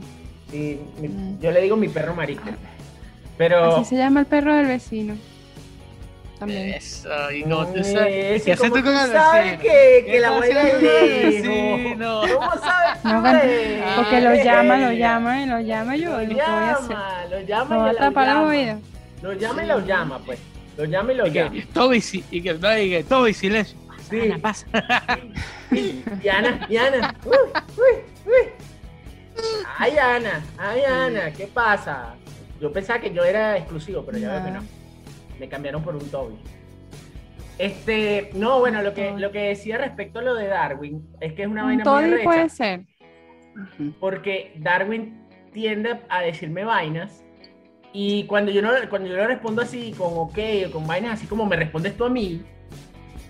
sí, 0.51 0.79
mi- 1.01 1.07
Mm. 1.07 1.39
yo 1.41 1.51
le 1.51 1.61
digo 1.61 1.75
mi 1.75 1.87
perro 1.89 2.13
marico. 2.15 2.43
Pero. 3.37 3.75
Así 3.75 3.85
se 3.85 3.95
llama 3.97 4.21
el 4.21 4.25
perro 4.27 4.55
del 4.55 4.67
vecino. 4.67 5.15
También. 6.39 6.73
Eso, 6.73 7.31
y 7.31 7.43
no, 7.45 7.65
tú 7.67 7.81
sabes. 7.83 8.43
¿Qué 8.43 8.51
haces 8.53 8.69
como 8.69 8.75
tú 8.75 8.83
con 8.83 8.93
el 8.97 9.11
sabes 9.11 9.53
que, 9.59 9.67
que 9.67 10.03
¿Qué 10.05 10.19
la 10.19 10.27
abuela 10.29 10.61
es 10.67 10.81
vecino? 10.81 12.21
¿Cómo 12.33 12.51
sabes 12.59 13.03
No? 13.05 13.95
Porque 13.95 14.21
lo 14.21 14.35
llama, 14.35 14.77
lo 14.77 14.91
llama, 14.91 15.41
y 15.41 15.45
lo 15.45 15.59
llama 15.61 15.95
yo. 15.95 16.09
Lo 16.11 16.23
Lo 16.23 16.35
llama, 16.35 17.25
lo 17.29 17.39
llama 17.41 17.69
Me 17.75 17.77
va 17.81 17.85
y 17.85 17.89
a 17.89 17.93
lo 17.93 17.99
tapar 17.99 18.27
llama. 18.27 18.47
oídos. 18.47 18.77
Lo 19.21 19.33
llama 19.33 19.63
y 19.63 19.67
lo 19.67 19.79
llama, 19.85 20.19
pues. 20.25 20.39
Lo 20.77 20.83
llama 20.85 21.13
y 21.13 21.15
lo 21.15 21.27
Y 21.27 21.31
que, 21.31 21.39
llama. 21.43 21.55
Toby, 21.73 22.01
sí, 22.01 22.23
y 22.29 22.41
que, 22.41 22.53
no, 22.55 22.77
y 22.77 22.89
que, 22.89 23.03
Toby, 23.05 23.33
silencio. 23.33 23.77
Sí. 24.09 24.19
Ana, 24.21 24.37
pasa. 24.39 24.67
Y, 25.71 26.03
y 26.21 26.27
Ana, 26.29 26.67
y 26.69 26.77
Ana. 26.77 27.15
Uy, 27.25 27.35
uy, 27.77 28.01
uy. 28.25 28.49
Ay, 29.79 29.97
Ana, 29.97 30.43
ay, 30.57 30.81
Ana, 30.83 31.31
¿qué 31.31 31.47
pasa? 31.47 32.13
Yo 32.61 32.71
pensaba 32.71 32.99
que 32.99 33.11
yo 33.13 33.23
era 33.23 33.57
exclusivo, 33.57 34.03
pero 34.05 34.17
ya 34.17 34.31
veo 34.31 34.45
que 34.45 34.51
No. 34.51 34.63
Me 35.39 35.49
cambiaron 35.49 35.83
por 35.83 35.95
un 35.95 36.09
Toby. 36.09 36.35
Este, 37.57 38.31
no, 38.33 38.59
bueno, 38.59 38.81
lo 38.81 38.93
que, 38.93 39.11
lo 39.11 39.31
que 39.31 39.39
decía 39.39 39.77
respecto 39.77 40.19
a 40.19 40.21
lo 40.21 40.35
de 40.35 40.47
Darwin 40.47 41.07
es 41.21 41.33
que 41.33 41.43
es 41.43 41.47
una 41.47 41.61
Un 41.63 41.67
vaina 41.69 41.83
muy 41.85 41.93
Toddy 41.93 42.13
arrecha, 42.13 42.23
puede 42.23 42.49
ser. 42.49 42.85
Porque 43.99 44.53
Darwin 44.57 45.25
tiende 45.53 46.01
a 46.09 46.21
decirme 46.21 46.65
vainas 46.65 47.23
y 47.93 48.25
cuando 48.25 48.51
yo 48.51 48.61
no 48.61 48.71
cuando 48.89 49.07
yo 49.07 49.15
le 49.15 49.25
respondo 49.25 49.61
así 49.61 49.93
con 49.97 50.09
ok 50.13 50.37
o 50.67 50.71
con 50.71 50.85
vainas 50.85 51.13
así 51.13 51.27
como 51.27 51.45
me 51.45 51.55
respondes 51.55 51.95
tú 51.95 52.03
a 52.03 52.09
mí, 52.09 52.41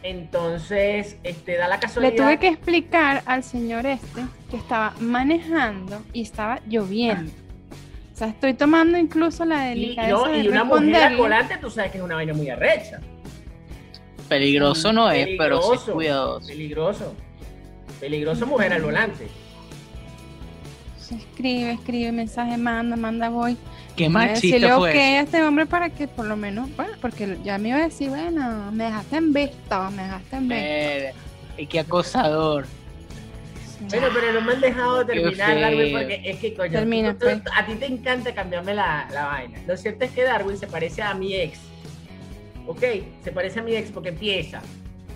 entonces 0.01 1.19
este 1.21 1.55
da 1.55 1.67
la 1.67 1.75
Le 1.75 1.81
casualidad 1.81 2.15
tuve 2.15 2.39
que 2.39 2.47
explicar 2.47 3.21
al 3.27 3.43
señor 3.43 3.85
este 3.85 4.21
que 4.49 4.57
estaba 4.57 4.95
manejando 4.99 6.01
y 6.13 6.23
estaba 6.23 6.59
lloviendo. 6.67 7.31
O 8.15 8.17
sea, 8.17 8.27
estoy 8.27 8.53
tomando 8.53 8.97
incluso 8.97 9.43
la 9.43 9.67
y, 9.67 9.77
y 9.77 9.79
delicadeza 9.81 10.15
no, 10.15 10.27
de 10.29 10.39
y 10.39 10.47
una 10.47 10.63
mujer 10.63 11.17
volante 11.17 11.57
tú 11.57 11.69
sabes 11.69 11.91
que 11.91 11.97
es 11.97 12.03
una 12.03 12.15
vaina 12.15 12.33
muy 12.33 12.49
arrecha. 12.49 13.01
Peligroso 14.29 14.93
no 14.93 15.11
es, 15.11 15.27
pero 15.37 15.61
sí 15.61 15.69
es 15.73 15.81
cuidadoso. 15.81 16.47
Peligroso. 16.47 17.13
Peligroso 17.99 18.47
mujer 18.47 18.71
al 18.71 18.83
volante. 18.83 19.27
Se 20.97 21.15
escribe, 21.15 21.73
escribe, 21.73 22.13
mensaje, 22.13 22.55
manda, 22.55 22.95
manda, 22.95 23.27
voy. 23.27 23.57
Qué 23.97 24.07
machista 24.07 24.77
fue. 24.77 24.91
ok 24.91 24.95
a 24.95 25.19
este 25.19 25.43
hombre 25.43 25.65
para 25.65 25.89
que 25.89 26.07
por 26.07 26.25
lo 26.25 26.37
menos, 26.37 26.73
bueno, 26.77 26.93
porque 27.01 27.37
ya 27.43 27.57
me 27.57 27.69
iba 27.69 27.79
a 27.79 27.83
decir, 27.83 28.11
bueno, 28.11 28.71
me 28.71 28.85
dejaste 28.85 29.17
en 29.17 29.33
visto, 29.33 29.91
me 29.91 30.03
dejaste 30.03 30.35
en 30.37 30.47
visto. 30.47 30.63
Eh, 30.63 31.13
y 31.57 31.67
qué 31.67 31.81
acosador. 31.81 32.65
Bueno, 33.81 34.07
pero 34.13 34.31
no 34.33 34.41
me 34.41 34.53
han 34.53 34.61
dejado 34.61 35.05
terminar. 35.05 35.59
Darwin, 35.59 35.91
porque 35.91 36.21
es 36.23 36.39
que, 36.39 36.53
coño, 36.53 36.71
Termina, 36.71 37.13
tú- 37.13 37.19
tú- 37.19 37.25
pues. 37.25 37.41
a 37.55 37.65
ti 37.65 37.75
te 37.75 37.85
encanta 37.85 38.33
cambiarme 38.33 38.73
la, 38.73 39.07
la 39.11 39.25
vaina. 39.25 39.59
Lo 39.67 39.75
cierto 39.77 40.05
es 40.05 40.11
que 40.11 40.23
Darwin 40.23 40.57
se 40.57 40.67
parece 40.67 41.01
a 41.01 41.13
mi 41.13 41.35
ex. 41.35 41.59
¿Ok? 42.67 42.81
Se 43.23 43.31
parece 43.31 43.59
a 43.59 43.63
mi 43.63 43.75
ex 43.75 43.91
porque 43.91 44.09
empieza. 44.09 44.61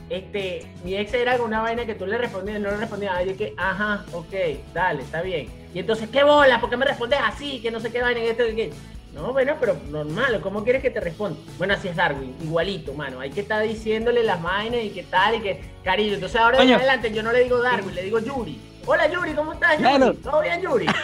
Este, 0.09 0.65
mi 0.83 0.95
ex 0.95 1.13
era 1.13 1.37
con 1.37 1.47
una 1.47 1.61
vaina 1.61 1.85
que 1.85 1.93
tú 1.93 2.07
le 2.07 2.17
respondías 2.17 2.57
y 2.57 2.61
no 2.61 2.71
le 2.71 2.77
respondías. 2.77 3.25
Yo 3.25 3.37
que, 3.37 3.53
ajá, 3.57 4.05
ok, 4.11 4.33
dale, 4.73 5.03
está 5.03 5.21
bien. 5.21 5.47
Y 5.73 5.79
entonces, 5.79 6.09
¿qué 6.09 6.23
bola? 6.23 6.59
¿Por 6.59 6.69
qué 6.69 6.77
me 6.77 6.85
respondes 6.85 7.19
así? 7.23 7.61
Que 7.61 7.69
no 7.69 7.79
sé 7.79 7.91
qué 7.91 8.01
vaina, 8.01 8.21
esto, 8.21 8.43
que? 8.55 8.71
No, 9.13 9.33
bueno, 9.33 9.55
pero 9.59 9.75
normal, 9.89 10.39
¿cómo 10.41 10.63
quieres 10.63 10.81
que 10.81 10.91
te 10.91 10.99
responda? 10.99 11.39
Bueno, 11.57 11.73
así 11.73 11.87
es 11.87 11.95
Darwin, 11.95 12.35
igualito, 12.41 12.93
mano. 12.93 13.19
Hay 13.19 13.31
que 13.31 13.41
estar 13.41 13.61
diciéndole 13.63 14.23
las 14.23 14.41
vainas 14.41 14.83
y 14.83 14.89
qué 14.89 15.03
tal 15.03 15.35
y 15.35 15.41
que, 15.41 15.61
cariño. 15.83 16.13
Entonces 16.13 16.39
ahora 16.39 16.63
de 16.63 16.73
adelante 16.73 17.11
yo 17.11 17.23
no 17.23 17.31
le 17.31 17.43
digo 17.43 17.59
Darwin, 17.61 17.93
le 17.93 18.03
digo 18.03 18.19
Yuri. 18.19 18.59
Hola 18.85 19.07
Yuri, 19.11 19.33
¿cómo 19.33 19.53
estás? 19.53 19.73
Yuri? 19.77 19.83
Claro. 19.83 20.13
¿Todo 20.15 20.41
bien, 20.41 20.61
Yuri? 20.61 20.85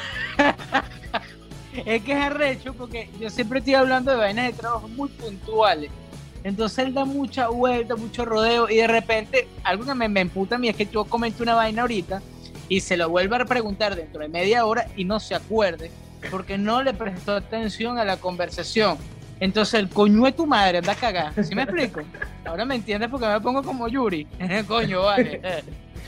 Es 1.86 2.04
que 2.04 2.14
es 2.14 2.18
arrecho 2.18 2.74
porque 2.74 3.10
yo 3.20 3.30
siempre 3.30 3.60
estoy 3.60 3.74
hablando 3.74 4.12
de 4.12 4.18
vainas 4.18 4.46
de 4.46 4.54
trabajo 4.54 4.88
muy 4.88 5.10
puntuales. 5.10 5.92
Entonces 6.46 6.86
él 6.86 6.94
da 6.94 7.06
mucha 7.06 7.48
vuelta, 7.48 7.96
mucho 7.96 8.24
rodeo 8.24 8.70
y 8.70 8.76
de 8.76 8.86
repente 8.86 9.48
algo 9.64 9.84
que 9.84 9.96
me, 9.96 10.08
me 10.08 10.22
emputa 10.22 10.56
a 10.56 10.58
mí 10.60 10.70
es 10.70 10.76
que 10.76 10.86
yo 10.86 11.04
comenté 11.06 11.42
una 11.42 11.56
vaina 11.56 11.82
ahorita 11.82 12.22
y 12.70 12.82
se 12.82 12.98
lo 12.98 13.10
vuelve 13.10 13.36
a 13.36 13.46
preguntar 13.46 13.96
dentro 13.96 14.22
de 14.22 14.28
media 14.28 14.64
hora 14.68 14.86
y 14.96 15.06
no 15.06 15.20
se 15.20 15.34
acuerde 15.34 15.90
porque 16.30 16.60
no 16.60 16.84
le 16.84 16.94
prestó 16.94 17.36
atención 17.36 17.98
a 17.98 18.06
la 18.06 18.18
conversación. 18.18 18.96
Entonces 19.40 19.74
el 19.80 19.90
coño 19.90 20.24
de 20.26 20.34
tu 20.34 20.46
madre 20.46 20.78
anda 20.78 20.92
a 20.92 20.96
cagar. 20.96 21.34
¿Sí 21.44 21.56
me 21.56 21.64
explico? 21.64 22.02
Ahora 22.46 22.64
me 22.64 22.76
entiendes 22.76 23.10
porque 23.10 23.26
me 23.28 23.42
pongo 23.42 23.64
como 23.64 23.88
Yuri. 23.88 24.28
coño, 24.68 25.02
vale. 25.02 25.42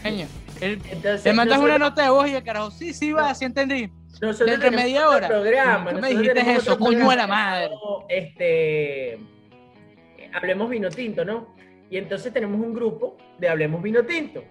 Coño. 0.03 0.27
Él- 0.61 0.79
Entonces, 0.91 1.23
te 1.23 1.33
mandas 1.33 1.57
nosotros- 1.57 1.75
una 1.77 1.89
nota 1.89 2.03
de 2.03 2.09
voz 2.11 2.27
y 2.29 2.35
el 2.35 2.43
carajo, 2.43 2.69
sí, 2.69 2.93
sí, 2.93 3.11
va, 3.11 3.33
sí 3.33 3.43
entendí. 3.45 3.89
Dentro 4.21 4.45
de 4.45 4.71
media 4.71 5.09
hora. 5.09 5.27
Programa, 5.27 5.91
Tú 5.93 5.99
me 5.99 6.09
dijiste 6.09 6.51
eso, 6.53 6.77
coño 6.77 7.09
de 7.09 7.15
la 7.15 7.25
madre. 7.27 7.71
Este, 8.07 9.19
Hablemos 10.37 10.69
Vino 10.69 10.89
Tinto, 10.89 11.25
¿no? 11.25 11.55
Y 11.89 11.97
entonces 11.97 12.31
tenemos 12.31 12.59
un 12.59 12.73
grupo 12.73 13.17
de 13.39 13.49
Hablemos 13.49 13.81
Vino 13.81 14.05
Tinto. 14.05 14.43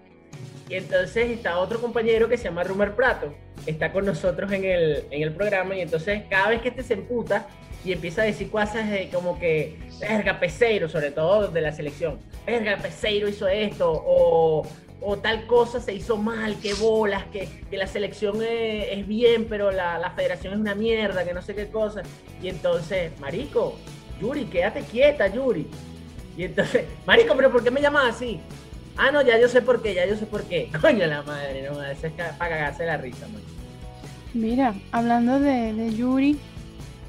Y 0.69 0.75
entonces 0.75 1.29
está 1.29 1.59
otro 1.59 1.79
compañero 1.79 2.27
que 2.27 2.37
se 2.37 2.45
llama 2.45 2.63
Rumer 2.63 2.93
Prato. 2.93 3.33
Está 3.65 3.93
con 3.93 4.05
nosotros 4.05 4.51
en 4.51 4.65
el, 4.65 5.05
en 5.11 5.21
el 5.21 5.33
programa. 5.33 5.75
Y 5.75 5.81
entonces 5.81 6.23
cada 6.29 6.49
vez 6.49 6.61
que 6.61 6.69
este 6.69 6.83
se 6.83 6.95
emputa 6.95 7.47
y 7.85 7.93
empieza 7.93 8.23
a 8.23 8.25
decir 8.25 8.49
cosas 8.49 8.89
de 8.89 9.09
como 9.09 9.39
que, 9.39 9.77
verga, 10.01 10.39
Peseiro, 10.41 10.89
sobre 10.89 11.11
todo 11.11 11.47
de 11.47 11.61
la 11.61 11.71
selección. 11.71 12.19
Verga, 12.45 12.77
Peseiro 12.77 13.29
hizo 13.29 13.47
esto. 13.47 13.89
O, 14.05 14.67
o 14.99 15.17
tal 15.19 15.47
cosa 15.47 15.79
se 15.79 15.93
hizo 15.93 16.17
mal, 16.17 16.59
que 16.59 16.73
bolas, 16.73 17.23
que, 17.31 17.47
que 17.69 17.77
la 17.77 17.87
selección 17.87 18.41
es, 18.41 18.87
es 18.91 19.07
bien, 19.07 19.45
pero 19.47 19.71
la, 19.71 19.97
la 19.99 20.11
federación 20.11 20.53
es 20.53 20.59
una 20.59 20.75
mierda, 20.75 21.23
que 21.23 21.33
no 21.33 21.41
sé 21.41 21.55
qué 21.55 21.67
cosa. 21.67 22.01
Y 22.41 22.49
entonces, 22.49 23.17
Marico, 23.21 23.77
Yuri, 24.19 24.45
quédate 24.45 24.81
quieta, 24.81 25.27
Yuri. 25.27 25.67
Y 26.37 26.43
entonces, 26.43 26.85
Marico, 27.05 27.35
pero 27.35 27.51
¿por 27.51 27.63
qué 27.63 27.71
me 27.71 27.81
llamas 27.81 28.15
así? 28.15 28.39
Ah, 28.95 29.11
no, 29.11 29.21
ya 29.21 29.39
yo 29.39 29.47
sé 29.47 29.61
por 29.61 29.81
qué, 29.81 29.93
ya 29.93 30.05
yo 30.05 30.15
sé 30.15 30.25
por 30.25 30.43
qué. 30.43 30.69
Coño 30.81 31.05
la 31.05 31.21
madre, 31.23 31.67
no, 31.69 31.81
eso 31.83 32.07
es 32.07 32.13
para 32.13 32.35
cagarse 32.37 32.85
la 32.85 32.97
risa, 32.97 33.27
man. 33.27 33.41
Mira, 34.33 34.75
hablando 34.91 35.39
de, 35.39 35.73
de 35.73 35.93
Yuri 35.95 36.37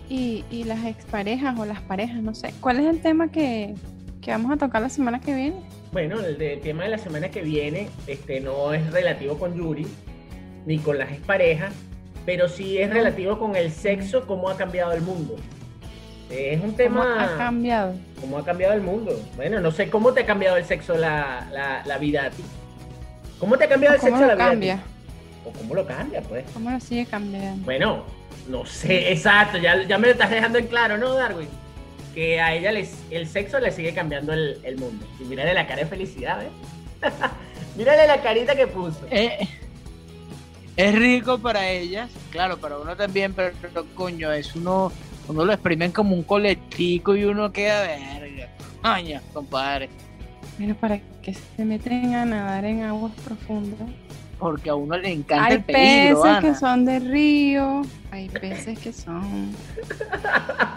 y, 0.09 0.45
y 0.51 0.65
las 0.65 0.85
exparejas 0.87 1.59
o 1.59 1.65
las 1.67 1.81
parejas, 1.83 2.23
no 2.23 2.35
sé, 2.35 2.55
¿cuál 2.61 2.79
es 2.81 2.87
el 2.87 3.01
tema 3.03 3.31
que, 3.31 3.75
que 4.23 4.31
vamos 4.31 4.53
a 4.53 4.57
tocar 4.57 4.81
la 4.83 4.89
semana 4.89 5.21
que 5.21 5.35
viene? 5.35 5.57
Bueno, 5.93 6.21
el 6.21 6.39
de- 6.39 6.59
tema 6.59 6.85
de 6.85 6.91
la 6.91 6.99
semana 6.99 7.31
que 7.31 7.43
viene 7.43 7.89
este, 8.07 8.41
no 8.41 8.73
es 8.73 8.91
relativo 8.93 9.39
con 9.39 9.55
Yuri, 9.55 9.87
ni 10.67 10.79
con 10.79 10.99
las 10.99 11.11
exparejas, 11.13 11.73
pero 12.25 12.49
sí 12.49 12.79
es 12.79 12.91
relativo 12.91 13.39
con 13.39 13.57
el 13.57 13.73
sexo, 13.73 14.27
cómo 14.27 14.49
ha 14.49 14.57
cambiado 14.57 14.93
el 14.93 15.01
mundo. 15.03 15.37
Eh, 16.31 16.55
Es 16.55 16.57
un 16.61 16.73
¿Cómo 16.73 16.77
tema... 16.77 17.25
ha 17.25 17.37
cambiado? 17.39 17.95
¿Cómo 18.21 18.39
ha 18.39 18.45
cambiado 18.45 18.75
el 18.75 18.81
mundo? 18.83 19.19
Bueno, 19.37 19.61
no 19.61 19.71
sé 19.71 19.89
cómo 19.89 20.13
te 20.13 20.21
ha 20.21 20.27
cambiado 20.27 20.57
el 20.57 20.65
sexo 20.65 20.97
la, 20.97 21.47
la, 21.53 21.83
la 21.87 21.99
vida 21.99 22.27
a 22.27 22.31
ti. 22.31 22.43
¿Cómo 23.39 23.57
te 23.57 23.65
ha 23.65 23.69
cambiado 23.69 23.95
el 23.95 24.01
¿Cómo 24.01 24.13
sexo 24.17 24.27
la 24.27 24.33
lo 24.35 24.39
vida 24.39 24.49
cambia? 24.51 24.75
a 24.75 24.77
ti? 24.79 24.83
¿O 25.47 25.53
cómo 25.53 25.75
lo 25.75 25.87
cambia, 25.87 26.21
pues? 26.23 26.45
¿Cómo 26.53 26.71
lo 26.71 26.81
sigue 26.81 27.07
cambiando? 27.07 27.65
Bueno, 27.65 28.05
no 28.49 28.67
sé, 28.67 29.13
exacto, 29.13 29.57
ya, 29.59 29.83
ya 29.87 29.97
me 29.99 30.09
lo 30.09 30.13
estás 30.13 30.31
dejando 30.31 30.59
en 30.59 30.67
claro, 30.67 30.99
¿no, 30.99 31.15
Darwin? 31.15 31.49
Que 32.15 32.41
a 32.41 32.55
ella 32.55 32.73
les, 32.73 32.95
el 33.11 33.27
sexo 33.29 33.59
le 33.61 33.71
sigue 33.71 33.95
cambiando 33.95 34.33
el, 34.33 34.59
el 34.65 34.77
mundo. 34.77 35.07
Y 35.21 35.25
mírale 35.25 35.55
la 35.55 35.67
cara 35.67 35.83
de 35.83 35.87
felicidad, 35.87 36.39
¿ves? 36.41 37.13
mírale 37.77 38.07
la 38.07 38.21
carita 38.21 38.55
que 38.57 38.67
puso. 38.67 39.01
Eh, 39.11 39.49
es 40.77 40.95
rico 40.95 41.39
para 41.39 41.69
ellas, 41.71 42.11
claro, 42.31 42.59
para 42.59 42.79
uno 42.79 42.97
también, 42.97 43.33
pero, 43.35 43.55
pero, 43.63 43.85
coño, 43.95 44.33
es 44.33 44.55
uno, 44.55 44.93
uno 45.29 45.45
lo 45.45 45.53
exprimen 45.53 45.93
como 45.93 46.15
un 46.15 46.23
coletico 46.23 47.15
y 47.17 47.25
uno 47.25 47.53
queda 47.53 47.83
verga. 47.83 48.49
Coño, 48.83 49.21
compadre. 49.33 49.89
Pero 50.57 50.75
para 50.75 50.99
que 51.23 51.35
se 51.35 51.65
meten 51.65 52.15
a 52.15 52.25
nadar 52.25 52.65
en 52.65 52.83
aguas 52.83 53.13
profundas. 53.25 53.89
Porque 54.39 54.71
a 54.71 54.75
uno 54.77 54.97
le 54.97 55.13
encanta 55.13 55.47
Hay 55.47 55.55
el 55.55 55.65
peligro, 55.65 56.23
peces 56.23 56.37
Ana. 56.37 56.41
que 56.41 56.55
son 56.55 56.85
de 56.85 56.99
río, 57.01 57.83
hay 58.13 58.29
peces 58.29 58.79
que 58.79 58.93
son 58.93 59.53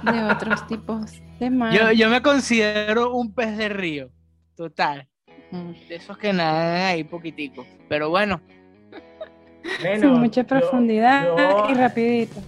de 0.03 0.23
otros 0.23 0.67
tipos 0.67 1.11
de 1.39 1.49
mar. 1.51 1.71
Yo, 1.73 1.91
yo 1.91 2.09
me 2.09 2.21
considero 2.23 3.13
un 3.13 3.31
pez 3.33 3.55
de 3.57 3.69
río, 3.69 4.09
total. 4.55 5.07
Mm. 5.51 5.71
De 5.87 5.95
esos 5.95 6.17
que 6.17 6.33
nadan 6.33 6.81
ahí 6.87 7.03
poquitico. 7.03 7.65
Pero 7.87 8.09
bueno, 8.09 8.41
Bueno, 9.79 9.99
Sin 10.13 10.19
mucha 10.19 10.41
yo- 10.41 10.47
profundidad 10.47 11.23
yo- 11.37 11.67
y 11.69 11.73
rapidito. 11.75 12.41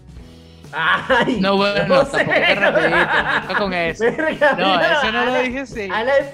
Ay, 0.76 1.40
no 1.42 1.58
bueno, 1.58 1.88
no 1.88 2.00
tampoco 2.06 2.18
sé, 2.18 2.26
que 2.26 2.56
no. 2.56 2.62
rapidito, 2.62 3.54
no 3.54 3.60
con 3.60 3.74
eso. 3.74 4.04
Verga, 4.06 4.52
No, 4.52 4.58
mira, 4.78 4.94
eso 5.02 5.12
no 5.12 5.26
lo 5.26 5.42
dije 5.42 5.60
así. 5.60 5.82
Ana 5.92 6.12
es 6.18 6.26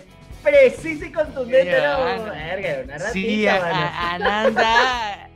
precisa 0.44 1.06
y 1.06 1.12
contundente, 1.12 1.82
no, 1.82 1.94
Ana. 2.06 2.32
verga, 2.32 2.82
una 2.86 2.94
ratita, 2.98 3.12
Sí, 3.12 3.48
a- 3.48 4.14
Ana 4.14 4.42
anda, 4.42 5.30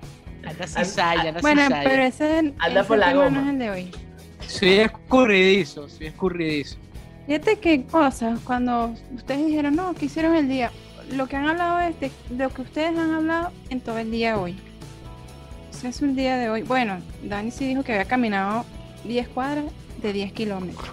anda 0.48 0.67
cizalla, 0.67 1.29
anda 1.29 1.41
Bueno, 1.41 1.62
cizalla. 1.63 1.89
pero 1.89 2.03
ese, 2.03 2.38
Anda 2.60 2.79
ese 2.79 2.83
por 2.88 2.98
la 2.98 3.13
goma. 3.13 3.29
no 3.29 3.41
es 3.41 3.48
el 3.50 3.60
de 3.60 3.69
hoy. 3.69 3.91
Soy 4.48 4.74
escurridizo, 4.79 5.89
soy 5.89 6.07
escurridizo. 6.07 6.77
Fíjate 7.27 7.57
qué 7.60 7.86
cosas, 7.86 8.39
cuando 8.43 8.93
ustedes 9.15 9.45
dijeron, 9.45 9.75
no, 9.75 9.93
¿qué 9.95 10.05
hicieron 10.05 10.36
el 10.36 10.48
día? 10.50 10.72
Lo 11.12 11.27
que 11.27 11.36
han 11.36 11.48
hablado 11.48 11.79
es 11.81 12.00
de 12.00 12.12
lo 12.38 12.50
que 12.50 12.62
ustedes 12.62 12.98
han 12.98 13.13
hablado 13.13 13.51
en 13.69 13.81
todo 13.81 13.98
el 13.98 14.10
día 14.12 14.33
de 14.33 14.39
hoy. 14.39 14.60
Ese 15.72 15.88
es 15.89 16.01
un 16.01 16.15
día 16.15 16.38
de 16.38 16.50
hoy. 16.50 16.62
Bueno, 16.63 17.00
Dani 17.24 17.51
sí 17.51 17.67
dijo 17.67 17.83
que 17.83 17.93
había 17.93 18.05
caminado 18.05 18.65
10 19.03 19.27
cuadras 19.29 19.65
de 20.01 20.13
10 20.13 20.31
kilómetros. 20.33 20.89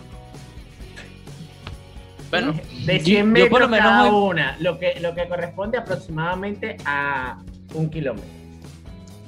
Bueno, 2.30 2.54
de 2.86 2.98
yo- 2.98 3.04
100 3.04 3.16
yo 3.26 3.32
metros 3.32 3.50
por 3.50 3.60
lo 3.62 3.68
menos 3.68 3.88
cada 3.88 4.04
hoy- 4.12 4.30
una, 4.30 4.56
lo 4.60 4.78
que, 4.78 5.00
lo 5.00 5.14
que 5.14 5.26
corresponde 5.28 5.78
aproximadamente 5.78 6.76
a 6.84 7.38
un 7.74 7.90
kilómetro. 7.90 8.30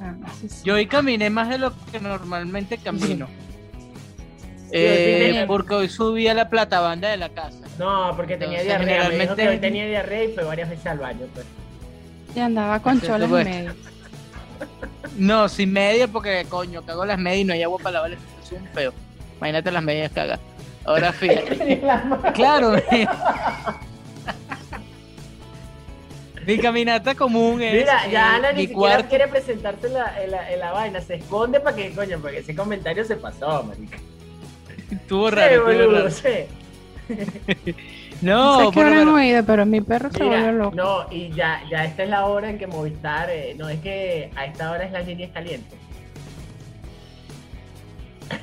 Ah, 0.01 0.15
sí, 0.41 0.49
sí. 0.49 0.61
yo 0.65 0.75
hoy 0.75 0.87
caminé 0.87 1.31
más 1.31 1.49
de 1.49 1.59
lo 1.59 1.73
que 1.91 2.01
normalmente 2.01 2.79
camino. 2.79 3.27
Eh, 4.75 5.45
porque 5.47 5.75
hoy 5.75 5.89
subí 5.89 6.27
a 6.29 6.35
la 6.35 6.49
platabanda 6.49 7.09
de 7.11 7.17
la 7.19 7.29
casa. 7.29 7.59
No, 7.79 8.13
porque 8.17 8.37
tenía 8.37 8.63
Entonces, 8.63 8.87
diarrea. 8.87 8.87
Me 8.87 8.93
dijo 8.95 9.11
generalmente- 9.11 9.43
que 9.43 9.49
hoy 9.49 9.59
tenía 9.59 9.87
diarrea 9.87 10.25
y 10.25 10.29
fue 10.33 10.45
varias 10.45 10.71
veces 10.71 10.87
al 10.87 10.99
baño. 10.99 11.27
Pues. 11.35 11.47
Y 12.35 12.41
andaba 12.41 12.81
con 12.81 13.01
cholas 13.01 13.31
en 13.31 13.45
medio. 13.45 13.75
No, 15.17 15.49
sin 15.49 15.73
media 15.73 16.07
porque 16.09 16.47
coño, 16.49 16.83
cago 16.83 17.05
las 17.05 17.19
medias 17.19 17.41
y 17.41 17.45
no 17.45 17.53
hay 17.55 17.63
agua 17.63 17.79
para 17.79 17.93
lavar, 17.95 18.13
es 18.13 18.53
un 18.53 18.67
feo. 18.69 18.93
Imagínate 19.39 19.71
las 19.73 19.83
medias 19.83 20.13
cagas. 20.13 20.41
Ahora 20.85 21.13
fíjate. 21.19 21.81
Claro. 22.35 22.75
Mi 26.47 26.59
caminata 26.59 27.15
común 27.15 27.63
es 27.63 27.73
Mira, 27.73 28.07
ya 28.11 28.33
eh, 28.33 28.37
Ana 28.37 28.53
ni 28.53 28.63
siquiera 28.63 28.79
cuarto. 28.79 29.09
quiere 29.09 29.29
presentarse 29.29 29.87
en 29.87 29.93
la, 29.95 30.23
en, 30.25 30.31
la, 30.33 30.53
en 30.53 30.59
la 30.59 30.73
vaina. 30.73 31.01
Se 31.01 31.15
esconde 31.15 31.61
para 31.61 31.77
que, 31.77 31.93
coño, 31.93 32.19
porque 32.21 32.39
ese 32.39 32.55
comentario 32.57 33.05
se 33.05 33.15
pasó, 33.15 33.63
marica. 33.63 33.97
Estuvo 34.91 35.29
Sí, 35.31 35.37
raro, 35.37 35.55
estuvo 35.55 35.67
boludo, 35.67 35.99
raro. 35.99 36.11
sí. 36.11 37.75
No, 38.23 38.61
No 38.61 38.67
sé 38.71 38.75
qué 38.75 38.81
habrán 38.81 39.09
oído, 39.09 39.45
pero 39.45 39.67
mi 39.67 39.81
perro 39.81 40.11
se 40.11 40.23
volvió 40.23 40.39
Mira, 40.39 40.53
loco. 40.53 40.77
no, 40.77 41.07
y 41.11 41.31
ya, 41.33 41.61
ya 41.71 41.85
esta 41.85 42.05
es 42.05 42.09
la 42.09 42.27
hora 42.27 42.49
en 42.51 42.59
que 42.59 42.67
Movistar, 42.67 43.29
eh, 43.31 43.55
no 43.59 43.69
es 43.69 43.81
que 43.81 44.31
a 44.37 44.47
esta 44.47 44.71
hora 44.71 44.85
es 44.85 44.93
las 44.93 45.07
líneas 45.07 45.31
calientes. 45.33 45.79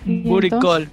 Y 0.05 0.21
Buricol. 0.23 0.89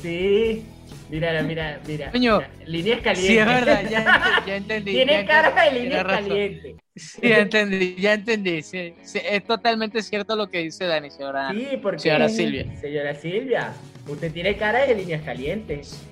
Sí, 0.00 0.64
Mira, 1.08 1.42
mira, 1.42 1.78
mira. 1.86 2.10
Coño, 2.10 2.38
mira, 2.38 2.50
líneas 2.64 3.00
calientes. 3.02 3.26
Sí, 3.26 3.38
es 3.38 3.44
verdad, 3.46 3.82
ya, 3.90 4.42
ya 4.46 4.56
entendí. 4.56 4.92
ya 4.92 4.96
Tiene 4.96 5.20
entendí, 5.20 5.26
cara 5.26 5.50
de 5.50 5.60
tienes 5.70 5.82
líneas 5.82 6.04
razón. 6.04 6.28
calientes. 6.28 6.76
Sí, 6.96 7.20
ya 7.22 7.38
entendí, 7.38 7.94
ya 7.98 8.12
entendí. 8.14 8.62
sí, 8.62 8.94
sí, 9.02 9.20
es 9.22 9.44
totalmente 9.44 10.02
cierto 10.02 10.36
lo 10.36 10.48
que 10.48 10.58
dice 10.60 10.86
Dani, 10.86 11.10
señora. 11.10 11.50
Sí, 11.52 11.78
porque. 11.82 11.98
Señora 12.00 12.28
Silvia. 12.30 12.66
Señora 12.80 13.14
Silvia, 13.14 13.72
usted 14.08 14.32
tiene 14.32 14.56
cara 14.56 14.86
de 14.86 14.94
líneas 14.94 15.22
calientes. 15.22 16.02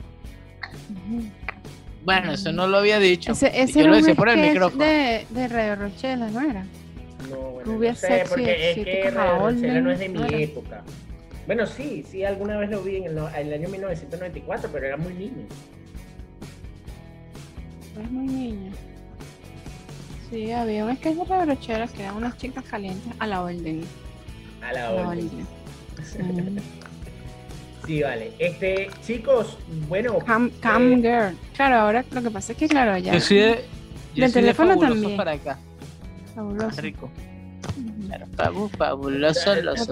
Bueno, 2.05 2.33
eso 2.33 2.51
no 2.53 2.67
lo 2.67 2.79
había 2.79 2.99
dicho. 2.99 3.33
Ese, 3.33 3.49
ese 3.61 3.75
Yo 3.75 3.81
era 3.81 3.91
lo 3.91 3.97
un 3.97 4.03
decía 4.03 4.15
por 4.15 4.29
el 4.31 4.41
micrófono. 4.41 4.85
de, 4.85 5.27
de 5.31 5.49
Radio 5.49 5.77
Rochela, 5.77 6.29
¿no 6.31 6.41
era? 6.41 6.65
No, 7.29 7.37
bueno, 7.37 7.73
Rubia 7.73 7.91
no 7.91 7.97
sé, 7.97 8.07
sexy, 8.07 8.29
porque 8.31 8.71
es 8.71 8.77
que 9.05 9.11
Radio 9.11 9.39
Rochela 9.39 9.81
no 9.81 9.91
es 9.93 9.99
de 9.99 10.09
mi 10.09 10.43
época. 10.43 10.83
Bueno, 11.47 11.67
sí, 11.67 12.05
sí, 12.11 12.25
alguna 12.25 12.57
vez 12.59 12.71
lo 12.71 12.83
vi 12.83 12.97
en 12.97 13.05
el, 13.05 13.15
no- 13.17 13.29
en 13.29 13.47
el 13.49 13.53
año 13.55 13.69
1994, 13.69 14.71
pero 14.73 14.87
era 14.87 14.97
muy 14.97 15.13
niño. 15.15 15.47
Es 18.03 18.11
muy 18.11 18.27
niña. 18.27 18.71
Sí, 20.31 20.53
había 20.53 20.85
un 20.87 20.97
sketch 20.97 21.17
de 21.17 21.25
Radio 21.25 21.55
Rochela 21.55 21.87
que 21.89 22.03
eran 22.03 22.17
unas 22.17 22.37
chicas 22.39 22.65
calientes 22.65 23.13
a 23.19 23.27
la 23.27 23.43
orden. 23.43 23.83
A 24.63 24.73
la 24.73 24.89
A 24.89 24.93
la 24.93 25.09
orden. 25.09 25.29
orden. 25.29 25.47
Sí. 26.05 26.19
Sí, 27.91 28.05
vale. 28.05 28.31
Este, 28.39 28.89
chicos, 29.05 29.59
bueno. 29.89 30.17
Cam, 30.21 30.49
cam 30.61 30.93
eh, 30.93 30.97
girl. 30.99 31.37
Claro, 31.57 31.75
ahora 31.75 32.05
lo 32.13 32.23
que 32.23 32.31
pasa 32.31 32.53
es 32.53 32.59
que, 32.59 32.69
claro, 32.69 32.97
ya. 32.97 33.13
Yo 33.15 33.21
soy 33.21 33.39
de, 33.39 33.65
yo 34.15 34.23
Del 34.23 34.31
soy 34.33 34.43
teléfono 34.43 34.79
también. 34.79 35.17
para 35.17 35.33
acá. 35.33 35.59
Fabuloso. 36.33 36.81
Rico. 36.81 37.11
Ujú. 37.77 38.07
Claro, 38.07 38.27
fabu- 38.37 38.71
fabuloso, 38.77 39.57
los. 39.57 39.89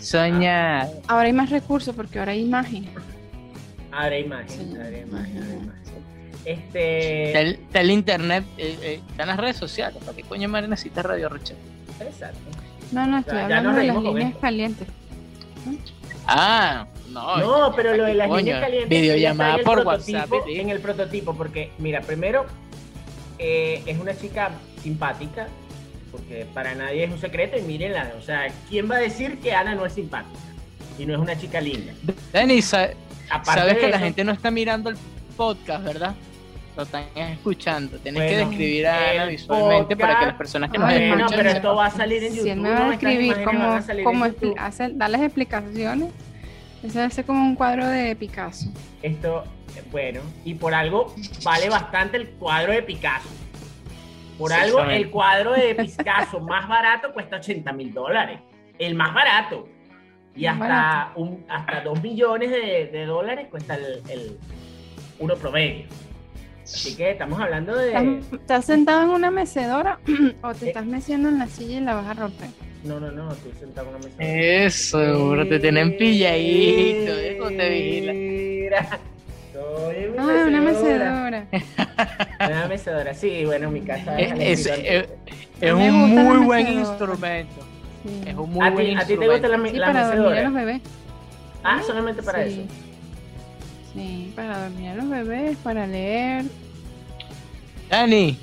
Soñar. 0.00 0.88
Ahora 1.08 1.26
hay 1.26 1.34
más 1.34 1.50
recursos 1.50 1.94
porque 1.94 2.18
ahora 2.18 2.32
hay 2.32 2.40
imágenes. 2.40 2.88
Abre 3.92 4.20
imagen, 4.20 4.48
Sí. 4.48 4.74
abre 4.80 5.00
imagen, 5.02 5.36
abre 5.42 5.56
Ujú. 5.56 5.62
imagen. 5.64 5.82
Este. 6.46 7.26
Está 7.26 7.40
el, 7.40 7.52
está 7.56 7.80
el 7.82 7.90
internet, 7.90 8.44
eh, 8.56 8.78
eh, 8.80 9.00
están 9.10 9.28
las 9.28 9.36
redes 9.36 9.56
sociales. 9.58 9.98
¿Para 10.02 10.16
qué 10.16 10.22
coño 10.22 10.48
madre 10.48 10.68
necesitas 10.68 11.04
Radio 11.04 11.28
Rochela? 11.28 11.58
Exacto. 12.00 12.38
No, 12.92 13.06
no, 13.06 13.18
estoy 13.18 13.40
hablando 13.40 13.72
de 13.74 13.84
las 13.88 14.02
líneas 14.02 14.28
esto. 14.30 14.40
calientes. 14.40 14.88
Ah, 16.26 16.86
no. 17.10 17.36
No, 17.38 17.72
pero 17.74 17.94
lo 17.96 18.04
de 18.04 18.14
las 18.14 18.28
Coño, 18.28 18.38
líneas 18.38 18.60
calientes 18.60 18.90
videollamada 18.90 19.50
está 19.50 19.54
en 19.54 19.58
el 19.60 19.64
por 19.64 19.84
prototipo- 19.84 20.16
WhatsApp, 20.18 20.46
¿sí? 20.46 20.60
En 20.60 20.68
el 20.70 20.80
prototipo, 20.80 21.34
porque, 21.34 21.70
mira, 21.78 22.00
primero, 22.00 22.46
eh, 23.38 23.82
es 23.86 23.98
una 23.98 24.16
chica 24.16 24.50
simpática, 24.82 25.48
porque 26.12 26.46
para 26.54 26.74
nadie 26.74 27.04
es 27.04 27.10
un 27.10 27.18
secreto, 27.20 27.58
y 27.58 27.62
mírenla, 27.62 28.12
o 28.18 28.22
sea, 28.22 28.46
¿quién 28.68 28.90
va 28.90 28.96
a 28.96 29.00
decir 29.00 29.38
que 29.38 29.52
Ana 29.52 29.74
no 29.74 29.84
es 29.86 29.92
simpática? 29.92 30.38
Y 30.98 31.04
no 31.04 31.14
es 31.14 31.20
una 31.20 31.38
chica 31.38 31.60
linda. 31.60 31.92
Aparte 33.30 33.60
sabes 33.60 33.74
de 33.74 33.80
que 33.80 33.88
la 33.88 33.98
gente 33.98 34.24
no 34.24 34.32
está 34.32 34.50
mirando 34.50 34.88
el 34.88 34.96
podcast, 35.36 35.84
¿verdad? 35.84 36.14
Lo 36.76 36.82
están 36.84 37.04
escuchando. 37.16 37.98
Tienes 37.98 38.30
que 38.30 38.36
describir 38.36 38.86
a 38.86 39.10
Ana 39.10 39.24
visualmente 39.26 39.96
para 39.96 40.18
que 40.20 40.26
las 40.26 40.34
personas 40.36 40.70
que 40.70 40.78
nos 40.78 40.88
Bueno, 40.88 41.16
escuchan 41.16 41.38
pero 41.38 41.50
esto 41.50 41.74
va 41.74 41.86
a 41.86 41.90
salir 41.90 42.22
en 42.22 42.34
YouTube. 42.34 42.48
Si 42.48 42.54
me 42.54 42.70
va 42.70 42.90
a 42.90 43.42
¿no? 43.42 44.04
Como, 44.04 44.04
como 44.04 44.54
hacer, 44.58 44.96
darles 44.96 45.22
explicaciones, 45.22 46.10
eso 46.82 46.98
debe 46.98 47.10
ser 47.10 47.24
como 47.24 47.42
un 47.42 47.54
cuadro 47.56 47.86
de 47.86 48.14
Picasso. 48.16 48.70
Esto, 49.02 49.44
eh, 49.76 49.82
bueno, 49.90 50.20
y 50.44 50.54
por 50.54 50.74
algo 50.74 51.14
vale 51.44 51.68
bastante 51.68 52.16
el 52.18 52.28
cuadro 52.30 52.72
de 52.72 52.82
Picasso. 52.82 53.28
Por 54.38 54.52
algo, 54.52 54.82
el 54.84 55.10
cuadro 55.10 55.52
de 55.52 55.74
Picasso 55.96 56.40
más 56.40 56.68
barato 56.68 57.12
cuesta 57.12 57.36
80 57.36 57.72
mil 57.72 57.92
dólares. 57.94 58.40
El 58.78 58.94
más 58.94 59.14
barato. 59.14 59.68
Y 60.34 60.44
Más 60.44 60.60
hasta, 60.60 61.12
un, 61.16 61.44
hasta 61.48 61.80
2 61.80 62.02
millones 62.02 62.50
de, 62.50 62.90
de 62.92 63.06
dólares 63.06 63.48
cuesta 63.50 63.74
el, 63.76 64.02
el 64.10 64.38
uno 65.18 65.34
promedio. 65.36 65.86
Así 66.62 66.94
que 66.94 67.12
estamos 67.12 67.40
hablando 67.40 67.74
de. 67.74 67.88
¿Estás, 67.94 68.32
estás 68.40 68.64
sentado 68.66 69.04
en 69.04 69.08
una 69.10 69.30
mecedora 69.30 69.98
o 70.42 70.52
te 70.52 70.66
Eh. 70.66 70.68
estás 70.68 70.84
meciendo 70.84 71.30
en 71.30 71.38
la 71.38 71.46
silla 71.46 71.78
y 71.78 71.80
la 71.80 71.94
vas 71.94 72.06
a 72.08 72.14
romper? 72.14 72.50
No, 72.86 73.00
no, 73.00 73.10
no, 73.10 73.32
estoy 73.32 73.52
sentado 73.58 73.88
en 73.90 73.96
una 73.96 74.04
mesa. 74.06 74.16
Eso, 74.22 75.28
bro, 75.30 75.48
te 75.48 75.58
tienen 75.58 75.96
pilladito, 75.96 77.12
¿eh? 77.18 77.36
Cómo 77.38 77.50
te 77.56 77.68
vigila. 77.68 78.12
Mira, 78.12 79.00
estoy 79.48 80.04
en 80.04 80.12
mi 80.12 80.18
Ah, 80.18 80.44
una 80.46 80.60
mecedora. 80.60 81.46
Una 82.38 82.68
mecedora, 82.68 83.14
sí, 83.14 83.44
bueno, 83.46 83.70
mi 83.70 83.80
casa 83.80 84.18
Es- 84.20 84.66
es- 84.66 85.08
es- 85.60 85.72
un 85.72 86.10
muy 86.14 86.44
buen 86.44 86.68
instrumento. 86.68 87.54
Sí. 88.04 88.20
Es 88.28 88.34
un 88.36 88.50
muy 88.52 88.66
¿A 88.66 88.70
buen 88.70 88.86
ti, 88.86 88.94
a 88.94 88.98
ti 89.00 89.06
te 89.06 89.12
instrumento. 89.14 89.32
gusta 89.32 89.48
la, 89.48 89.68
Sí, 89.70 89.76
la 89.78 89.86
para 89.86 90.06
dormir 90.14 90.38
a 90.38 90.42
los 90.44 90.54
bebés. 90.54 90.80
Ah, 91.64 91.82
solamente 91.84 92.22
para 92.22 92.44
Sí. 92.44 92.50
eso. 92.52 92.62
Sí, 93.94 94.32
para 94.36 94.68
dormir 94.68 94.90
a 94.90 94.94
los 94.96 95.08
bebés, 95.08 95.56
para 95.58 95.86
leer. 95.86 96.44
Dani, 97.88 98.38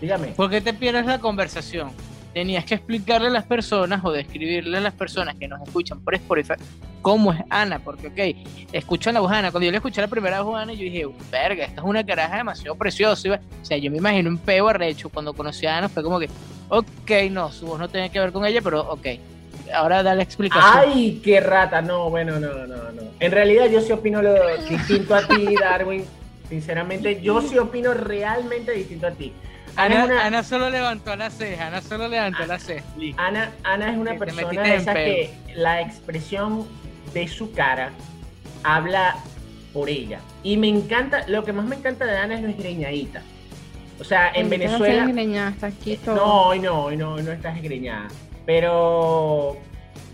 Dígame. 0.00 0.28
¿por 0.28 0.50
qué 0.50 0.60
te 0.60 0.72
pierdes 0.72 1.04
la 1.06 1.18
conversación? 1.18 1.90
Tenías 2.36 2.66
que 2.66 2.74
explicarle 2.74 3.28
a 3.28 3.30
las 3.30 3.46
personas 3.46 4.04
o 4.04 4.12
describirle 4.12 4.76
a 4.76 4.80
las 4.82 4.92
personas 4.92 5.36
que 5.36 5.48
nos 5.48 5.58
escuchan 5.62 6.00
por 6.00 6.14
Spotify 6.14 6.52
cómo 7.00 7.32
es 7.32 7.40
Ana, 7.48 7.78
porque, 7.78 8.08
ok, 8.08 8.68
escuchan 8.72 9.14
la 9.14 9.20
voz 9.20 9.32
Ana. 9.32 9.50
Cuando 9.50 9.64
yo 9.64 9.70
le 9.70 9.78
escuché 9.78 10.02
la 10.02 10.06
primera 10.06 10.42
voz 10.42 10.60
Ana, 10.60 10.74
yo 10.74 10.80
dije, 10.80 11.08
verga, 11.32 11.64
esta 11.64 11.80
es 11.80 11.86
una 11.86 12.04
caraja 12.04 12.36
demasiado 12.36 12.76
preciosa. 12.76 13.40
O 13.62 13.64
sea, 13.64 13.78
yo 13.78 13.90
me 13.90 13.96
imagino 13.96 14.28
un 14.28 14.36
peo 14.36 14.68
arrecho. 14.68 15.08
Cuando 15.08 15.32
conocí 15.32 15.64
a 15.64 15.78
Ana, 15.78 15.88
fue 15.88 16.02
como 16.02 16.20
que, 16.20 16.28
ok, 16.68 17.30
no, 17.30 17.50
su 17.52 17.68
voz 17.68 17.78
no 17.78 17.88
tiene 17.88 18.10
que 18.10 18.20
ver 18.20 18.32
con 18.32 18.44
ella, 18.44 18.60
pero 18.60 18.82
ok. 18.82 19.06
Ahora 19.72 20.02
da 20.02 20.14
la 20.14 20.22
explicación. 20.22 20.90
Ay, 20.94 21.22
qué 21.24 21.40
rata. 21.40 21.80
No, 21.80 22.10
bueno, 22.10 22.38
no, 22.38 22.66
no, 22.66 22.76
no. 22.92 23.02
En 23.18 23.32
realidad 23.32 23.70
yo 23.70 23.80
sí 23.80 23.92
opino 23.92 24.20
lo 24.20 24.34
distinto 24.68 25.14
a 25.14 25.26
ti, 25.26 25.54
Darwin. 25.58 26.04
Sinceramente, 26.50 27.18
yo 27.22 27.40
sí 27.40 27.56
opino 27.56 27.94
realmente 27.94 28.72
distinto 28.72 29.06
a 29.06 29.12
ti. 29.12 29.32
Ana, 29.76 29.94
Ana, 29.94 30.04
es 30.04 30.10
una, 30.10 30.26
Ana 30.26 30.42
solo 30.42 30.70
levantó 30.70 31.16
la 31.16 31.30
ceja, 31.30 31.66
Ana 31.66 31.82
solo 31.82 32.08
levantó 32.08 32.46
la 32.46 32.58
ceja. 32.58 32.84
Ana, 33.18 33.50
Ana 33.62 33.92
es 33.92 33.98
una 33.98 34.12
Que 34.12 34.18
te 34.18 34.24
persona 34.26 34.74
esas 34.74 34.94
peo. 34.94 35.04
que 35.06 35.30
la 35.54 35.80
expresión 35.82 36.66
de 37.12 37.28
su 37.28 37.52
cara 37.52 37.90
habla 38.62 39.16
por 39.72 39.88
ella. 39.90 40.20
Y 40.42 40.56
me 40.56 40.68
encanta, 40.68 41.26
lo 41.28 41.44
que 41.44 41.52
más 41.52 41.66
me 41.66 41.76
encanta 41.76 42.06
de 42.06 42.16
Ana 42.16 42.34
es 42.36 42.42
lo 42.42 42.48
esgreñadita. 42.48 43.22
O 44.00 44.04
sea, 44.04 44.30
en 44.34 44.44
no 44.44 44.50
Venezuela... 44.50 44.94
estoy 44.94 45.10
engreñada, 45.10 45.48
hasta 45.48 45.66
aquí 45.68 45.96
todo. 45.96 46.16
No, 46.16 46.42
hoy 46.48 46.58
no, 46.58 46.84
hoy 46.84 46.96
no, 46.96 47.12
hoy 47.14 47.22
no 47.22 47.32
estás 47.32 47.56
esgreñada. 47.56 48.08
Pero, 48.44 49.56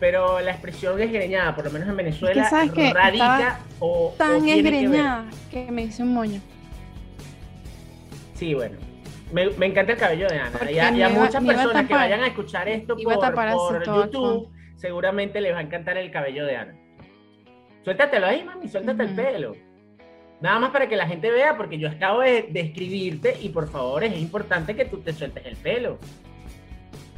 pero 0.01 0.40
la 0.40 0.53
expresión 0.53 0.96
desgreñada, 0.96 1.55
por 1.55 1.64
lo 1.64 1.70
menos 1.70 1.88
en 1.88 1.96
Venezuela, 1.96 2.48
¿sabes 2.48 2.72
qué? 2.72 2.92
radica 2.92 3.61
o, 3.79 4.09
o 4.09 4.14
Tan 4.18 4.42
tiene 4.42 4.62
que 4.62 4.62
ver- 4.70 4.75
engreñada 4.85 5.25
que 5.51 5.70
me 5.70 5.83
hice 5.83 6.03
un 6.03 6.14
moño. 6.14 6.40
Sí, 8.35 8.55
bueno. 8.55 8.77
Me, 9.33 9.49
me 9.51 9.66
encanta 9.66 9.92
el 9.92 9.99
cabello 9.99 10.29
de 10.29 10.38
Ana. 10.38 10.71
Y 10.71 10.79
a, 10.79 10.90
y 10.90 11.03
a 11.03 11.09
me 11.09 11.14
iba- 11.14 11.25
muchas 11.25 11.45
personas 11.45 11.87
que 11.87 11.95
vayan 11.95 12.23
a 12.23 12.27
escuchar 12.27 12.68
esto 12.68 12.97
por, 12.97 13.85
YouTube, 13.85 14.49
seguramente 14.77 15.40
les 15.40 15.55
va 15.55 15.59
a 15.59 15.62
encantar 15.62 15.97
el 15.97 16.11
cabello 16.11 16.45
de 16.45 16.57
Ana. 16.57 16.75
Suéltatelo 17.85 18.27
ahí, 18.27 18.45
mami, 18.45 18.68
suéltate 18.68 19.03
el 19.03 19.14
pelo. 19.14 19.57
Nada 20.40 20.59
más 20.59 20.71
para 20.71 20.88
que 20.88 20.97
la 20.97 21.07
gente 21.07 21.31
vea, 21.31 21.57
porque 21.57 21.79
yo 21.79 21.88
acabo 21.88 22.21
de 22.21 22.47
describirte 22.51 23.37
y 23.40 23.49
por 23.49 23.71
favor 23.71 24.03
es 24.05 24.16
importante 24.18 24.75
que 24.75 24.85
tú 24.85 24.99
te 24.99 25.12
sueltes 25.12 25.47
el 25.47 25.57
pelo. 25.57 25.99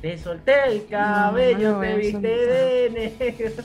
Te 0.01 0.19
solté 0.19 0.53
el 0.67 0.87
cabello, 0.87 1.73
no 1.73 1.79
voy 1.79 1.87
te 1.89 1.97
viste 1.97 2.29
de 2.29 2.91
negro. 2.91 3.63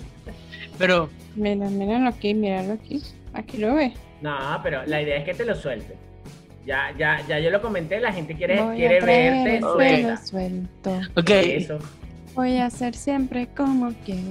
Pero, 0.77 1.09
Mira, 1.35 1.67
míralo 1.69 2.07
aquí, 2.09 2.33
míralo 2.33 2.73
aquí. 2.73 3.01
Aquí 3.33 3.57
lo 3.57 3.75
ves. 3.75 3.93
No, 4.21 4.37
pero 4.63 4.85
la 4.85 5.01
idea 5.01 5.17
es 5.17 5.25
que 5.25 5.33
te 5.33 5.45
lo 5.45 5.55
sueltes. 5.55 5.97
Ya, 6.69 6.93
ya, 6.99 7.25
ya 7.27 7.39
yo 7.39 7.49
lo 7.49 7.63
comenté, 7.63 7.99
la 7.99 8.13
gente 8.13 8.35
quiere, 8.35 8.61
Voy 8.61 8.75
quiere 8.77 8.97
a 8.97 9.01
traer 9.01 9.33
verte 9.33 9.57
el 9.57 10.17
suelto. 10.19 11.01
ok, 11.15 11.29
Eso. 11.31 11.79
Voy 12.35 12.57
a 12.57 12.67
hacer 12.67 12.93
siempre 12.93 13.47
como 13.57 13.91
quiero. 14.05 14.21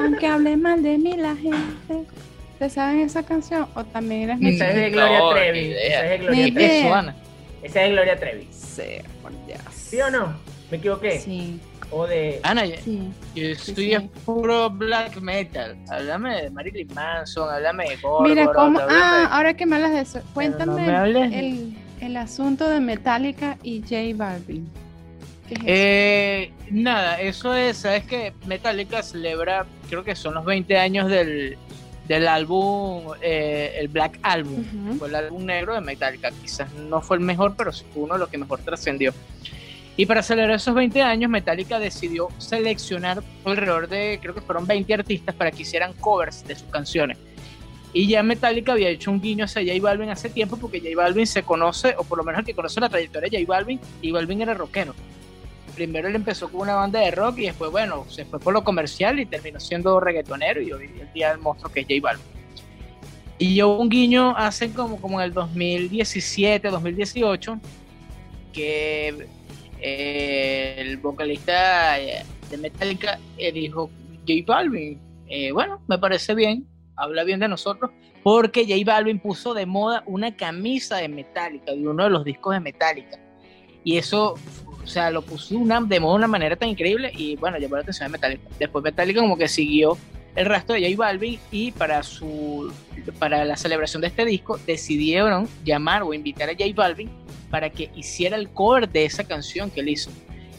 Aunque 0.00 0.26
hable 0.26 0.56
mal 0.56 0.82
de 0.82 0.98
mí 0.98 1.16
la 1.16 1.36
gente. 1.36 2.08
¿Te 2.58 2.68
saben 2.68 3.02
esa 3.02 3.22
canción? 3.22 3.68
¿O 3.76 3.84
también 3.84 4.22
eres 4.22 4.40
mi 4.40 4.48
Esa 4.48 4.70
es 4.70 4.74
de 4.74 4.90
Gloria 4.90 5.18
No, 5.20 5.30
Trevi. 5.30 5.74
Esa 5.80 6.04
es 6.04 6.10
de 6.10 6.18
Gloria. 6.18 6.52
Trevi. 6.54 7.12
Esa 7.62 7.82
es 7.82 7.88
de 7.88 7.90
Gloria 7.92 8.16
Trevi. 8.18 8.48
Sí, 8.50 8.82
por 9.22 9.46
Dios. 9.46 9.60
¿Sí 9.72 10.00
o 10.00 10.10
no? 10.10 10.34
¿Me 10.72 10.78
equivoqué? 10.78 11.20
Sí, 11.20 11.60
O 11.90 12.06
de. 12.06 12.40
Ana, 12.42 12.66
yo 12.66 12.76
sí. 12.84 13.08
yo 13.34 13.44
estoy 13.46 13.74
sí. 13.74 13.92
es 13.92 14.02
puro 14.24 14.70
black 14.70 15.20
metal. 15.20 15.76
Háblame 15.90 16.42
de 16.42 16.50
Marilyn 16.50 16.88
Manson, 16.94 17.50
háblame 17.50 17.88
de 17.88 17.96
Gorgoroth, 17.96 18.28
Mira 18.28 18.52
cómo. 18.52 18.78
Ah, 18.80 19.28
ahora 19.30 19.54
que 19.54 19.66
me 19.66 19.76
hablas 19.76 19.92
de 19.92 20.00
eso, 20.00 20.20
cuéntame 20.34 20.86
el, 21.38 21.76
el 22.00 22.16
asunto 22.16 22.68
de 22.68 22.80
Metallica 22.80 23.58
y 23.62 23.80
J 23.80 23.96
Balvin. 24.14 24.68
¿Qué 25.48 25.54
es 25.54 25.60
eso? 25.60 25.68
Eh, 25.68 26.52
nada, 26.70 27.20
eso 27.20 27.54
es, 27.54 27.78
sabes 27.78 28.04
que 28.04 28.34
Metallica 28.46 29.02
celebra, 29.02 29.64
creo 29.88 30.04
que 30.04 30.14
son 30.14 30.34
los 30.34 30.44
20 30.44 30.76
años 30.76 31.08
del, 31.08 31.56
del 32.08 32.26
álbum, 32.26 33.12
eh, 33.22 33.76
el 33.78 33.88
Black 33.88 34.18
Album. 34.22 34.98
Fue 34.98 35.08
el 35.08 35.14
álbum 35.14 35.44
negro 35.44 35.74
de 35.74 35.80
Metallica. 35.82 36.30
Quizás 36.30 36.72
no 36.74 37.00
fue 37.02 37.18
el 37.18 37.22
mejor, 37.22 37.54
pero 37.56 37.72
sí 37.72 37.84
fue 37.92 38.02
uno 38.02 38.14
de 38.14 38.20
los 38.20 38.28
que 38.28 38.38
mejor 38.38 38.60
trascendió. 38.60 39.12
Y 39.98 40.06
para 40.06 40.22
celebrar 40.22 40.54
esos 40.54 40.76
20 40.76 41.02
años, 41.02 41.28
Metallica 41.28 41.80
decidió 41.80 42.28
seleccionar 42.38 43.20
alrededor 43.44 43.88
de, 43.88 44.20
creo 44.22 44.32
que 44.32 44.40
fueron 44.40 44.64
20 44.64 44.94
artistas 44.94 45.34
para 45.34 45.50
que 45.50 45.62
hicieran 45.62 45.92
covers 45.94 46.46
de 46.46 46.54
sus 46.54 46.68
canciones. 46.68 47.18
Y 47.92 48.06
ya 48.06 48.22
Metallica 48.22 48.74
había 48.74 48.90
hecho 48.90 49.10
un 49.10 49.20
guiño 49.20 49.46
hacia 49.46 49.60
J 49.60 49.82
Balvin 49.82 50.10
hace 50.10 50.30
tiempo 50.30 50.56
porque 50.56 50.78
J 50.78 50.92
Balvin 50.94 51.26
se 51.26 51.42
conoce, 51.42 51.96
o 51.98 52.04
por 52.04 52.16
lo 52.16 52.22
menos 52.22 52.38
el 52.38 52.44
que 52.44 52.54
conoce 52.54 52.78
la 52.80 52.88
trayectoria 52.88 53.28
de 53.28 53.38
J 53.38 53.52
Balvin, 53.52 53.80
J 54.00 54.12
Balvin 54.12 54.40
era 54.40 54.54
rockero. 54.54 54.94
Primero 55.74 56.06
él 56.06 56.14
empezó 56.14 56.48
con 56.48 56.60
una 56.60 56.76
banda 56.76 57.00
de 57.00 57.10
rock 57.10 57.38
y 57.38 57.46
después, 57.46 57.72
bueno, 57.72 58.06
se 58.08 58.24
fue 58.24 58.38
por 58.38 58.54
lo 58.54 58.62
comercial 58.62 59.18
y 59.18 59.26
terminó 59.26 59.58
siendo 59.58 59.98
reggaetonero 59.98 60.62
y 60.62 60.70
hoy 60.70 60.84
en 60.84 61.12
día 61.12 61.32
el 61.32 61.38
monstruo 61.38 61.72
que 61.72 61.80
es 61.80 61.86
J 61.88 62.00
Balvin. 62.00 62.24
Y 63.38 63.56
yo 63.56 63.76
un 63.76 63.88
guiño 63.88 64.36
hace 64.36 64.70
como, 64.70 65.00
como 65.00 65.20
en 65.20 65.26
el 65.26 65.32
2017, 65.32 66.68
2018, 66.68 67.58
que 68.52 69.26
eh, 69.80 70.74
el 70.78 70.96
vocalista 70.98 71.96
de 72.50 72.56
Metallica 72.56 73.18
eh, 73.36 73.52
dijo, 73.52 73.90
J 74.26 74.44
Balvin, 74.46 74.98
eh, 75.28 75.52
bueno, 75.52 75.82
me 75.86 75.98
parece 75.98 76.34
bien, 76.34 76.66
habla 76.96 77.24
bien 77.24 77.40
de 77.40 77.48
nosotros, 77.48 77.90
porque 78.22 78.64
J 78.66 78.82
Balvin 78.84 79.18
puso 79.20 79.54
de 79.54 79.66
moda 79.66 80.02
una 80.06 80.36
camisa 80.36 80.96
de 80.96 81.08
Metallica, 81.08 81.72
de 81.72 81.86
uno 81.86 82.04
de 82.04 82.10
los 82.10 82.24
discos 82.24 82.54
de 82.54 82.60
Metallica. 82.60 83.18
Y 83.84 83.96
eso, 83.96 84.34
o 84.82 84.86
sea, 84.86 85.10
lo 85.10 85.22
puso 85.22 85.56
una, 85.56 85.80
de 85.80 86.00
moda 86.00 86.14
de 86.14 86.18
una 86.18 86.26
manera 86.26 86.56
tan 86.56 86.68
increíble 86.68 87.10
y 87.14 87.36
bueno, 87.36 87.58
llamó 87.58 87.76
la 87.76 87.82
atención 87.82 88.08
de 88.08 88.12
Metallica. 88.12 88.48
Después 88.58 88.82
Metallica 88.82 89.20
como 89.20 89.36
que 89.36 89.48
siguió 89.48 89.96
el 90.34 90.46
resto 90.46 90.72
de 90.72 90.82
J 90.82 90.96
Balvin 90.96 91.38
y 91.50 91.72
para 91.72 92.02
su 92.02 92.72
para 93.18 93.44
la 93.44 93.56
celebración 93.56 94.02
de 94.02 94.08
este 94.08 94.24
disco 94.24 94.58
decidieron 94.66 95.48
llamar 95.64 96.02
o 96.02 96.12
invitar 96.12 96.48
a 96.48 96.52
J 96.52 96.64
Balvin 96.74 97.10
para 97.50 97.70
que 97.70 97.90
hiciera 97.94 98.36
el 98.36 98.48
cover 98.48 98.88
de 98.88 99.04
esa 99.04 99.24
canción 99.24 99.70
que 99.70 99.80
él 99.80 99.88
hizo. 99.88 100.10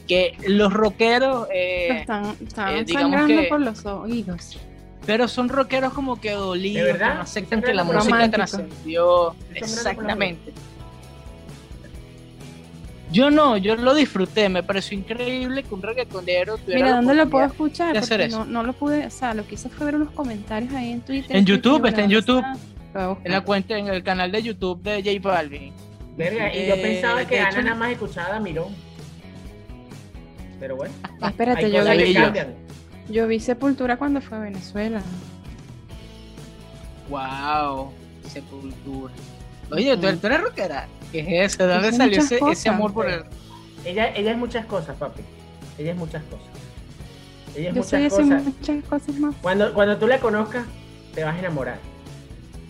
Que 0.08 0.36
los 0.47 0.73
rockeros 0.73 1.47
eh, 1.54 1.99
Están, 1.99 2.36
están 2.43 2.75
eh, 2.75 2.84
digamos 2.84 3.12
sangrando 3.12 3.41
que- 3.43 3.47
por 3.47 3.62
los 3.62 3.86
oídos. 3.86 4.58
pero 5.06 5.28
son 5.28 5.49
rockeros 5.49 5.93
como 5.93 6.19
que 6.19 6.32
dolidos, 6.32 6.86
¿De 6.86 6.91
que 6.93 6.97
verdad? 6.97 7.15
no 7.15 7.21
aceptan 7.21 7.60
¿Son 7.62 7.67
que 7.69 7.73
la 7.75 7.84
música 7.84 8.32
trascendió. 8.32 9.36
Exactamente. 9.54 10.52
Yo 13.12 13.32
no, 13.32 13.58
yo 13.58 13.75
lo 13.75 13.95
disfruté, 13.95 14.49
me 14.49 14.62
pareció 14.62 14.95
increíble 14.95 15.63
que 15.63 15.73
un 15.73 15.82
reggaetonero 15.82 16.58
tuviera 16.60 16.84
Mira, 16.86 16.95
¿dónde 16.97 17.15
lo 17.15 17.28
puedo 17.28 17.45
escuchar? 17.45 17.97
hacer 17.97 18.21
eso. 18.21 18.39
no, 18.39 18.45
no 18.45 18.63
lo 18.63 18.73
pude, 18.73 19.08
o 19.08 19.10
sea, 19.10 19.34
lo 19.34 19.47
que 19.47 19.56
hice 19.56 19.67
fue 19.69 19.88
ver 19.88 19.95
unos 19.95 20.12
comentarios 20.12 20.71
ahí 20.75 20.91
en 20.91 21.02
Twitter. 21.02 21.36
En 21.36 21.43
YouTube, 21.45 21.84
está 21.88 22.04
en 22.04 22.10
YouTube. 22.12 22.43
En 23.23 23.32
la 23.32 23.41
cuenta, 23.41 23.75
en 23.78 23.88
el 23.88 24.04
canal 24.04 24.32
de 24.32 24.43
YouTube 24.43 24.82
de 24.84 25.02
J 25.04 25.28
Balvin. 25.28 25.73
Verga, 26.17 26.54
y 26.54 26.67
yo 26.67 26.76
Eh, 26.76 26.82
pensaba 26.82 27.26
que 27.26 27.39
Ana 27.39 27.50
hecho- 27.50 27.62
nada 27.62 27.76
más 27.76 27.91
escuchaba 27.91 28.36
a 28.36 28.39
Mirón. 28.39 28.76
Pero 30.60 30.76
bueno, 30.76 30.93
Espérate, 31.26 31.65
hay 31.65 31.72
yo 31.72 31.84
vi, 32.06 32.13
yo- 32.13 32.22
cambian. 32.22 32.56
yo 33.10 33.28
vi 33.28 33.39
Sepultura 33.39 33.95
cuando 33.98 34.19
fue 34.19 34.38
a 34.38 34.41
Venezuela. 34.41 35.02
Wow, 37.10 37.91
sepultura. 38.28 39.13
Oye, 39.72 39.95
¿tú, 39.98 40.17
tú 40.17 40.28
eres 40.28 40.41
rockera. 40.41 40.88
¿Qué 41.12 41.19
es 41.45 41.54
eso? 41.54 41.65
¿De 41.67 41.74
dónde 41.74 41.91
salió 41.93 42.19
ese, 42.52 42.69
amor 42.69 42.93
por 42.93 43.10
el.? 43.10 43.24
Ella, 43.86 44.13
ella 44.15 44.32
es 44.32 44.38
muchas 44.38 44.65
cosas, 44.65 44.95
papi. 44.98 45.22
Ella 45.78 45.91
es 45.91 45.98
muchas 45.98 46.22
cosas. 46.24 46.45
Ella 47.56 47.69
es 47.69 47.76
Yo 47.76 47.82
muchas 47.82 48.13
cosas. 48.13 48.43
muchas 48.43 48.84
cosas 48.86 49.15
más. 49.15 49.36
Cuando, 49.41 49.74
cuando 49.74 49.98
tú 49.98 50.08
la 50.08 50.19
conozcas, 50.19 50.65
te 51.15 51.24
vas 51.24 51.36
a 51.36 51.39
enamorar. 51.39 51.80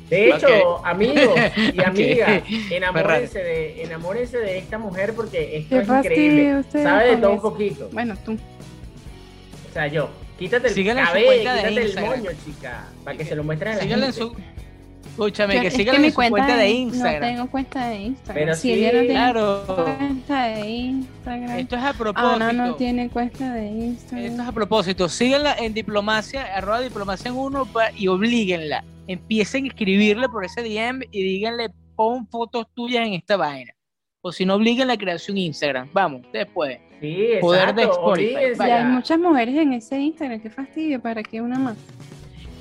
De 0.10 0.30
hecho, 0.30 0.86
amigos 0.86 1.40
y 1.74 1.82
amigas, 1.86 2.44
enamórense 2.72 3.40
de, 3.40 3.84
enamórense 3.84 4.38
de 4.40 4.58
esta 4.58 4.78
mujer 4.80 5.14
porque 5.14 5.58
esto 5.58 5.76
Qué 5.76 5.82
es 5.82 5.88
increíble. 5.90 6.64
Sabe 6.72 7.10
de 7.12 7.18
todo 7.18 7.32
un 7.34 7.42
poquito. 7.42 7.90
Bueno, 7.94 8.16
tú. 8.26 8.34
O 9.70 9.74
sea, 9.74 9.86
yo, 9.88 10.10
quítate 10.40 10.70
el 10.70 10.74
Síganla 10.74 11.02
en 11.02 11.08
su 11.08 11.14
cabello, 11.14 11.28
cuenta 11.28 11.54
de 11.54 11.60
quítate 11.60 11.76
el 11.78 11.84
Instagram. 11.86 12.20
moño, 12.24 12.32
chica, 12.46 12.88
para 13.04 13.18
que 13.18 13.26
se 13.26 13.36
lo 13.36 13.44
muestres 13.44 13.74
a 13.74 13.76
la 13.78 13.82
Síganla 13.84 14.06
en 14.08 14.14
gente. 14.14 14.36
su. 14.36 14.60
Escúchame, 15.10 15.56
Yo- 15.56 15.62
que 15.62 15.68
es 15.68 15.74
síganla 15.74 16.00
mi 16.00 16.06
en 16.08 16.12
su 16.12 16.16
cuenta 16.16 16.58
de 16.58 16.64
No 16.64 16.70
Instagram. 16.70 17.22
tengo 17.22 17.52
cuenta 17.52 17.88
de 17.90 17.96
Instagram. 17.98 18.44
Pero 18.46 18.56
si 18.56 18.62
sí, 18.62 18.72
ella 18.74 18.88
no 18.94 19.00
tiene 19.00 19.14
Claro. 19.14 19.64
cuenta 19.86 20.44
de 20.46 20.70
Instagram. 20.70 21.60
Esto 21.60 21.76
es 21.76 21.84
a 21.84 21.94
propósito. 21.94 22.34
Ana 22.34 22.54
no 22.54 22.76
tiene 22.76 23.10
cuenta 23.10 23.54
de 23.54 23.68
Instagram. 23.68 24.26
Esto 24.26 24.42
es 24.44 24.48
a 24.48 24.52
propósito. 24.54 25.10
Síganla 25.10 25.56
en 25.60 25.74
diplomacia, 25.74 26.56
arroba 26.56 26.80
diplomacia 26.82 27.30
en 27.30 27.36
uno 27.38 27.66
pa- 27.66 27.92
y 27.92 28.08
oblíguenla. 28.08 28.84
Empiecen 29.12 29.66
a 29.66 29.68
escribirle 29.70 30.30
por 30.30 30.46
ese 30.46 30.62
DM 30.62 31.02
y 31.12 31.24
díganle, 31.24 31.70
pon 31.96 32.28
fotos 32.28 32.68
tuyas 32.76 33.08
en 33.08 33.14
esta 33.14 33.38
vaina. 33.38 33.74
O 34.22 34.32
si 34.32 34.46
no, 34.46 34.56
obliguen 34.56 34.92
a 34.92 34.98
crearse 34.98 35.32
un 35.32 35.38
Instagram. 35.40 35.90
Vamos, 35.94 36.22
después. 36.32 36.78
Sí, 37.02 37.30
Poder 37.42 37.74
de 37.74 37.84
exacto, 37.84 38.14
Spotify. 38.16 38.62
hay 38.72 38.86
muchas 38.86 39.18
mujeres 39.20 39.56
en 39.56 39.74
ese 39.74 39.98
Instagram. 40.00 40.42
Qué 40.42 40.50
fastidio. 40.50 41.02
¿Para 41.02 41.24
qué 41.24 41.42
una 41.42 41.58
más? 41.58 41.78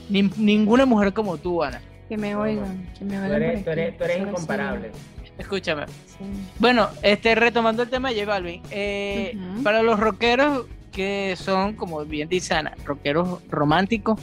Ni- 0.09 0.31
ninguna 0.39 0.87
mujer 0.87 1.13
como 1.13 1.37
tú, 1.37 1.63
Ana. 1.63 1.83
Que 2.09 2.17
me 2.17 2.35
oigan. 2.35 2.89
Que 2.99 3.05
me 3.05 3.17
Tú 3.19 3.23
oigan. 3.25 3.43
eres, 3.43 3.65
tú 3.65 3.71
eres, 3.71 3.99
tú 3.99 4.05
eres 4.05 4.17
Solo 4.19 4.29
incomparable. 4.31 4.91
Escúchame. 5.37 5.87
sí. 6.07 6.25
Bueno, 6.59 6.89
este, 7.03 7.35
retomando 7.35 7.83
el 7.83 7.91
tema 7.91 8.09
de 8.11 8.15
J 8.21 8.27
Balvin. 8.27 8.63
eh. 8.71 9.37
Para 9.63 9.83
los 9.83 10.01
rockeros 10.01 10.67
que 10.93 11.35
son, 11.37 11.75
como 11.75 12.05
bien 12.05 12.29
dice 12.29 12.55
Ana, 12.55 12.75
rockeros 12.85 13.43
románticos, 13.49 14.19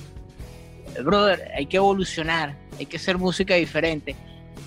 brother, 1.03 1.51
hay 1.55 1.65
que 1.65 1.77
evolucionar, 1.77 2.55
hay 2.79 2.85
que 2.85 2.97
hacer 2.97 3.17
música 3.17 3.55
diferente. 3.55 4.15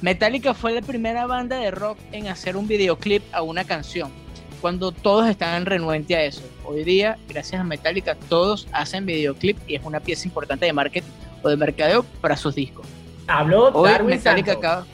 Metallica 0.01 0.55
fue 0.55 0.73
la 0.73 0.83
primera 0.83 1.27
banda 1.27 1.57
de 1.59 1.71
rock 1.71 1.99
en 2.13 2.29
hacer 2.29 2.57
un 2.57 2.69
videoclip 2.69 3.23
a 3.33 3.43
una 3.43 3.65
canción, 3.65 4.13
cuando 4.61 4.93
todos 4.93 5.29
estaban 5.29 5.67
renuentes 5.67 6.17
a 6.17 6.23
eso. 6.23 6.43
Hoy 6.65 6.85
día, 6.85 7.19
gracias 7.29 7.61
a 7.61 7.65
Metallica, 7.65 8.15
todos 8.29 8.69
hacen 8.73 9.07
videoclip 9.07 9.59
y 9.67 9.75
es 9.75 9.85
una 9.85 10.01
pieza 10.01 10.27
importante 10.29 10.67
de 10.67 10.73
marketing 10.73 11.09
o 11.43 11.49
de 11.49 11.57
mercadeo 11.57 12.05
para 12.21 12.37
sus 12.37 12.55
discos. 12.55 12.87
Habló 13.27 13.69
Hoy 13.69 13.91
Darwin 13.91 14.17
Metallica 14.17 14.53
Santos. 14.53 14.87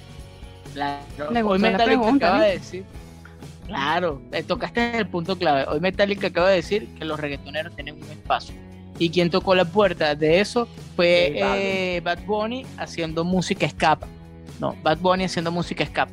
acaba. 0.77 1.47
Hoy 1.47 1.59
Metallica 1.59 1.85
pregunta, 1.85 2.27
acaba 2.27 2.39
¿no? 2.39 2.45
de 2.45 2.53
decir. 2.53 2.85
Claro, 3.67 4.21
le 4.31 4.43
tocaste 4.43 4.99
el 4.99 5.07
punto 5.09 5.37
clave. 5.39 5.65
Hoy 5.69 5.81
Metallica 5.81 6.27
acaba 6.27 6.51
de 6.51 6.57
decir 6.57 6.89
que 6.99 7.05
los 7.05 7.19
reggaetoneros 7.19 7.75
tienen 7.75 7.95
un 7.95 8.11
espacio. 8.11 8.55
Y 8.99 9.11
quien 9.11 9.29
tocó 9.31 9.55
la 9.55 9.65
puerta 9.65 10.15
de 10.15 10.41
eso 10.41 10.69
fue 10.95 11.33
eh, 11.35 12.01
Bad 12.01 12.25
Bunny 12.27 12.65
haciendo 12.77 13.25
música 13.25 13.67
escapa. 13.67 14.07
No, 14.61 14.77
Bad 14.83 14.99
Bunny 14.99 15.25
haciendo 15.25 15.51
música 15.51 15.83
escapa 15.83 16.13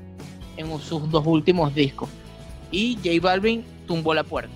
en 0.58 0.68
sus 0.80 1.10
dos 1.12 1.26
últimos 1.28 1.74
discos. 1.76 2.10
Y 2.72 2.96
J 3.04 3.10
Balvin 3.22 3.64
tumbó 3.86 4.14
la 4.14 4.24
puerta 4.24 4.52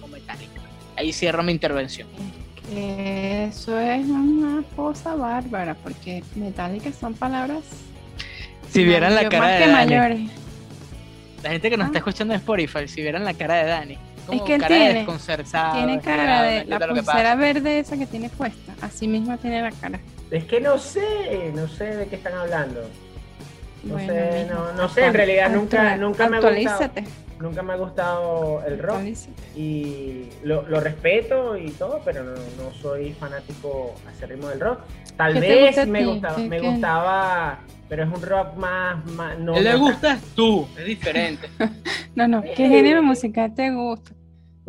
con 0.00 0.10
Metallica. 0.10 0.60
Ahí 0.96 1.12
cierro 1.12 1.42
mi 1.42 1.52
intervención. 1.52 2.08
Eso 2.74 3.78
es 3.80 4.06
una 4.06 4.62
cosa 4.76 5.14
bárbara. 5.14 5.74
Porque 5.74 6.22
metálicas 6.36 6.94
son 6.94 7.14
palabras. 7.14 7.62
Si 8.68 8.84
vieran 8.84 9.14
la 9.14 9.28
cara 9.28 9.48
de 9.48 9.60
Dani, 9.60 9.72
mayores. 9.72 10.20
la 11.42 11.50
gente 11.50 11.70
que 11.70 11.76
nos 11.76 11.84
Ah. 11.84 11.88
está 11.88 11.98
escuchando 11.98 12.34
en 12.34 12.40
Spotify, 12.40 12.86
si 12.86 13.00
vieran 13.00 13.24
la 13.24 13.34
cara 13.34 13.54
de 13.56 13.64
Dani, 13.64 13.98
como 14.30 14.44
que 14.44 14.54
él 14.54 14.60
cara 14.60 14.74
de 14.74 14.80
tiene- 14.80 14.94
desconcertado. 15.00 15.72
Tiene 15.76 16.00
cara 16.00 16.42
de 16.42 16.64
la 16.64 16.78
pulsera 16.88 17.34
verde 17.34 17.78
esa 17.80 17.96
que 17.96 18.06
tiene 18.06 18.28
puesta. 18.30 18.72
Así 18.80 19.06
mismo 19.08 19.36
tiene 19.38 19.62
la 19.62 19.70
cara. 19.72 20.00
Es 20.30 20.44
que 20.44 20.60
no 20.60 20.78
sé, 20.78 21.52
no 21.54 21.66
sé 21.68 21.96
de 21.96 22.06
qué 22.06 22.16
están 22.16 22.34
hablando. 22.34 22.80
No 23.82 23.94
Bueno, 23.94 24.12
sé, 24.12 24.46
no, 24.50 24.72
no 24.74 24.88
sé, 24.90 25.06
en 25.06 25.14
realidad 25.14 25.50
nunca, 25.50 25.96
nunca 25.96 26.28
me 26.28 26.36
ha 26.36 26.40
gustado, 26.40 26.90
nunca 27.38 27.62
me 27.62 27.72
ha 27.72 27.76
gustado 27.76 28.62
el 28.66 28.78
rock 28.78 29.00
y 29.56 30.24
lo, 30.42 30.62
lo 30.68 30.80
respeto 30.80 31.56
y 31.56 31.70
todo, 31.70 32.02
pero 32.04 32.22
no, 32.22 32.32
no 32.32 32.72
soy 32.82 33.12
fanático 33.14 33.94
acérrimo 34.06 34.48
del 34.48 34.60
rock. 34.60 34.80
Tal 35.16 35.32
¿Qué 35.32 35.40
te 35.40 35.46
vez 35.48 35.66
gusta 35.76 35.86
me 35.86 36.04
gustaba, 36.04 36.36
¿Qué- 36.36 36.48
me 36.48 36.60
qué? 36.60 36.68
gustaba, 36.68 37.58
pero 37.88 38.02
es 38.04 38.08
un 38.10 38.22
rock 38.22 38.54
más, 38.56 39.04
más 39.06 39.38
no, 39.38 39.58
le 39.58 39.74
gustas 39.76 40.20
tú, 40.36 40.68
es 40.78 40.84
diferente. 40.84 41.48
No, 42.14 42.26
no. 42.28 42.42
¿Qué 42.42 42.66
Eh. 42.66 42.68
género 42.68 43.02
musical 43.02 43.54
te 43.54 43.70
gusta? 43.70 44.10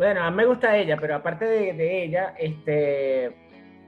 Bueno, 0.02 0.24
a 0.24 0.30
mí 0.32 0.36
me 0.36 0.46
gusta 0.46 0.76
ella, 0.76 0.96
pero 1.00 1.14
aparte 1.14 1.44
de, 1.44 1.72
de 1.74 2.02
ella, 2.04 2.34
este, 2.36 3.36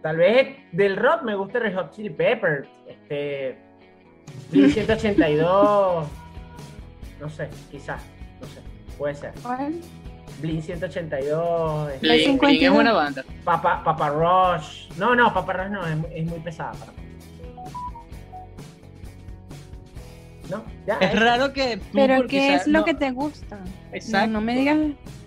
tal 0.01 0.17
vez 0.19 0.57
del 0.71 0.97
rock 0.97 1.23
me 1.23 1.35
gusta 1.35 1.59
Red 1.59 1.75
Hot 1.75 1.91
Chili 1.91 2.11
Peppers, 2.11 2.69
este, 2.87 3.59
Blink 4.53 4.71
182, 4.75 6.07
no 7.21 7.29
sé, 7.31 7.49
quizás, 7.69 8.01
no 8.41 8.47
sé, 8.47 8.61
puede 8.97 9.17
ser. 9.17 9.33
¿Cuál? 9.43 9.75
Blink 10.41 10.63
182, 10.63 11.91
este, 11.95 12.07
La 12.07 12.13
Blink, 12.15 12.27
52. 12.27 12.41
Blink 12.49 12.63
es 12.63 12.71
buena 12.73 12.93
banda. 12.93 13.25
Papa, 13.43 13.83
Papa 13.83 14.09
Rush, 14.11 14.91
no, 14.97 15.17
no, 15.17 15.35
Papa 15.35 15.53
Rush 15.53 15.71
no, 15.73 15.85
es, 15.85 15.97
muy- 15.97 16.11
es 16.15 16.27
muy 16.27 16.39
pesada 16.39 16.71
para 16.75 16.93
mí. 16.93 16.99
No, 20.49 20.63
ya. 20.87 20.99
Es 20.99 21.19
raro 21.19 21.53
que 21.53 21.79
tú, 21.79 21.85
¿Pero 21.95 22.27
qué 22.29 22.55
es 22.55 22.67
lo 22.69 22.81
no- 22.81 22.85
que 22.85 22.95
te 22.95 23.11
gusta? 23.11 23.59
Exacto. 23.93 24.27
No, 24.29 24.33
no 24.35 24.41
me 24.43 24.55
digas. 24.55 24.77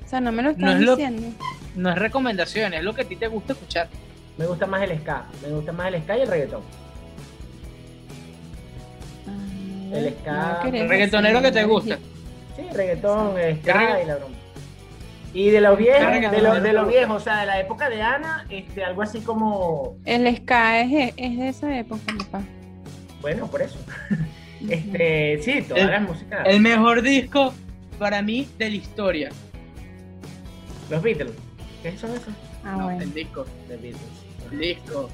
O 0.08 0.10
sea, 0.10 0.22
no 0.22 0.32
me 0.32 0.42
lo 0.42 0.54
No 0.54 0.56
estás 0.56 0.76
es 0.76 0.82
lo- 0.82 0.96
diciendo. 0.96 1.28
No 1.76 1.90
es 1.92 1.98
recomendación, 2.00 2.74
es 2.74 2.82
lo 2.84 2.96
que 2.96 3.02
a 3.02 3.06
ti 3.06 3.18
te 3.18 3.28
gusta 3.28 3.54
escuchar. 3.54 3.90
Me 4.38 4.46
gusta 4.48 4.66
más 4.66 4.82
el 4.90 4.98
ska, 5.00 5.26
me 5.44 5.50
gusta 5.50 5.72
más 5.74 5.94
el 5.94 6.02
ska 6.02 6.18
y 6.18 6.22
el 6.22 6.28
reggaetón. 6.30 6.62
Ah, 9.28 9.96
El 9.98 10.14
ska, 10.16 10.60
no 10.64 10.74
El 10.78 10.90
reggaetonero 10.90 11.42
que 11.42 11.52
te 11.52 11.64
gusta. 11.66 11.98
Sí, 12.56 12.64
reggaetón, 12.74 13.36
¿Qué 13.36 13.58
ska 13.62 13.74
regga- 13.74 14.04
y 14.04 14.06
la 14.08 14.16
broma. 14.16 14.36
Y 15.34 15.50
de 15.50 15.62
los 15.62 15.78
viejos, 15.78 16.32
de, 16.32 16.42
los 16.42 16.64
de 16.64 16.74
los 16.74 16.86
gusta? 16.86 16.98
viejos, 16.98 17.16
o 17.22 17.24
sea, 17.24 17.40
de 17.42 17.46
la 17.46 17.60
época 17.60 17.90
de 17.90 18.02
Ana, 18.02 18.46
este, 18.50 18.84
algo 18.84 19.02
así 19.02 19.20
como, 19.20 19.98
El 20.06 20.36
ska 20.38 20.82
es, 20.82 21.14
es 21.18 21.38
de 21.38 21.50
esa 21.50 21.78
época, 21.78 22.02
papá. 22.18 22.42
bueno, 23.22 23.46
por 23.48 23.62
eso. 23.62 23.78
Este, 24.68 25.40
sí, 25.44 25.62
todas 25.68 25.84
El- 25.84 25.92
las 25.92 26.02
músicas. 26.02 26.40
El 26.48 26.62
mejor 26.62 27.02
disco 27.04 27.54
para 28.00 28.22
mí 28.24 28.48
de 28.58 28.70
la 28.72 28.76
historia. 28.76 29.30
Los 30.90 31.02
Beatles. 31.02 31.34
¿Qué 31.84 31.98
son 31.98 32.12
esos? 32.12 32.34
Ah, 32.64 32.76
No, 32.78 32.84
bueno. 32.86 33.02
el 33.02 33.14
disco. 33.14 33.46
The 33.68 33.78
Beatles. 33.78 34.02
El 34.52 34.60
disco. 34.60 35.10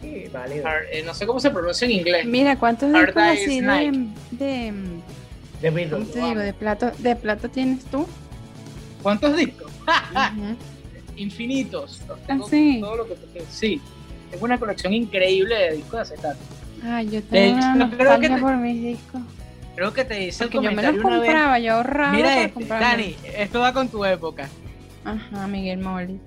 Sí, 0.00 0.24
válido. 0.32 0.64
Hard- 0.66 0.86
eh, 0.92 1.02
no 1.06 1.14
sé 1.14 1.26
cómo 1.26 1.40
se 1.40 1.50
pronuncia 1.50 1.84
en 1.84 1.92
inglés. 1.92 2.26
Mira, 2.26 2.56
¿cuántos 2.56 2.92
Hard 2.94 3.06
discos 3.06 3.22
así 3.22 3.60
de, 3.60 3.66
Night. 3.66 3.94
de, 4.32 4.72
The 5.60 5.68
¿cómo 5.68 5.76
Beatles. 5.76 6.10
te 6.12 6.18
digo? 6.20 6.40
de 6.40 6.52
plato, 6.54 6.90
de 6.98 7.16
plato 7.16 7.48
tienes 7.48 7.84
tú? 7.84 8.06
¿Cuántos 9.02 9.36
discos? 9.36 9.70
Ujú. 10.36 10.56
Infinitos. 11.16 12.00
Los 12.08 12.20
tengo 12.26 12.44
Ah, 12.46 12.48
sí. 12.50 12.78
Todo 12.80 12.96
lo 12.96 13.06
que 13.06 13.16
sí. 13.50 13.80
Tengo 14.30 14.44
una 14.44 14.58
colección 14.58 14.92
increíble 14.94 15.54
de 15.54 15.72
discos 15.76 15.92
de 15.92 16.00
acetato. 16.00 16.38
Ay, 16.84 17.06
yo 17.06 17.12
De 17.12 17.22
tengo 17.22 17.58
hecho, 17.58 17.68
una 17.74 17.90
creo 17.96 18.20
que 18.20 18.28
te- 18.28 18.36
por 18.40 18.56
mis 18.56 18.82
discos. 18.82 19.20
Creo 19.74 19.92
que 19.92 20.04
te 20.04 20.22
hice 20.24 20.44
el 20.44 20.50
Porque 20.50 20.64
yo 20.66 20.70
me 20.72 20.82
los 20.82 20.84
comentario 20.92 21.00
una 21.06 21.18
vez. 21.20 21.26
compraba, 21.30 21.58
yo 21.58 21.74
ahorraba 21.74 22.12
Mira 22.12 22.42
este. 22.42 22.64
Dani, 22.66 23.16
esto 23.36 23.60
va 23.60 23.72
con 23.72 23.88
tu 23.88 24.04
época. 24.04 24.48
Ajá, 25.04 25.46
Miguel 25.46 25.78
Molly. 25.78 26.20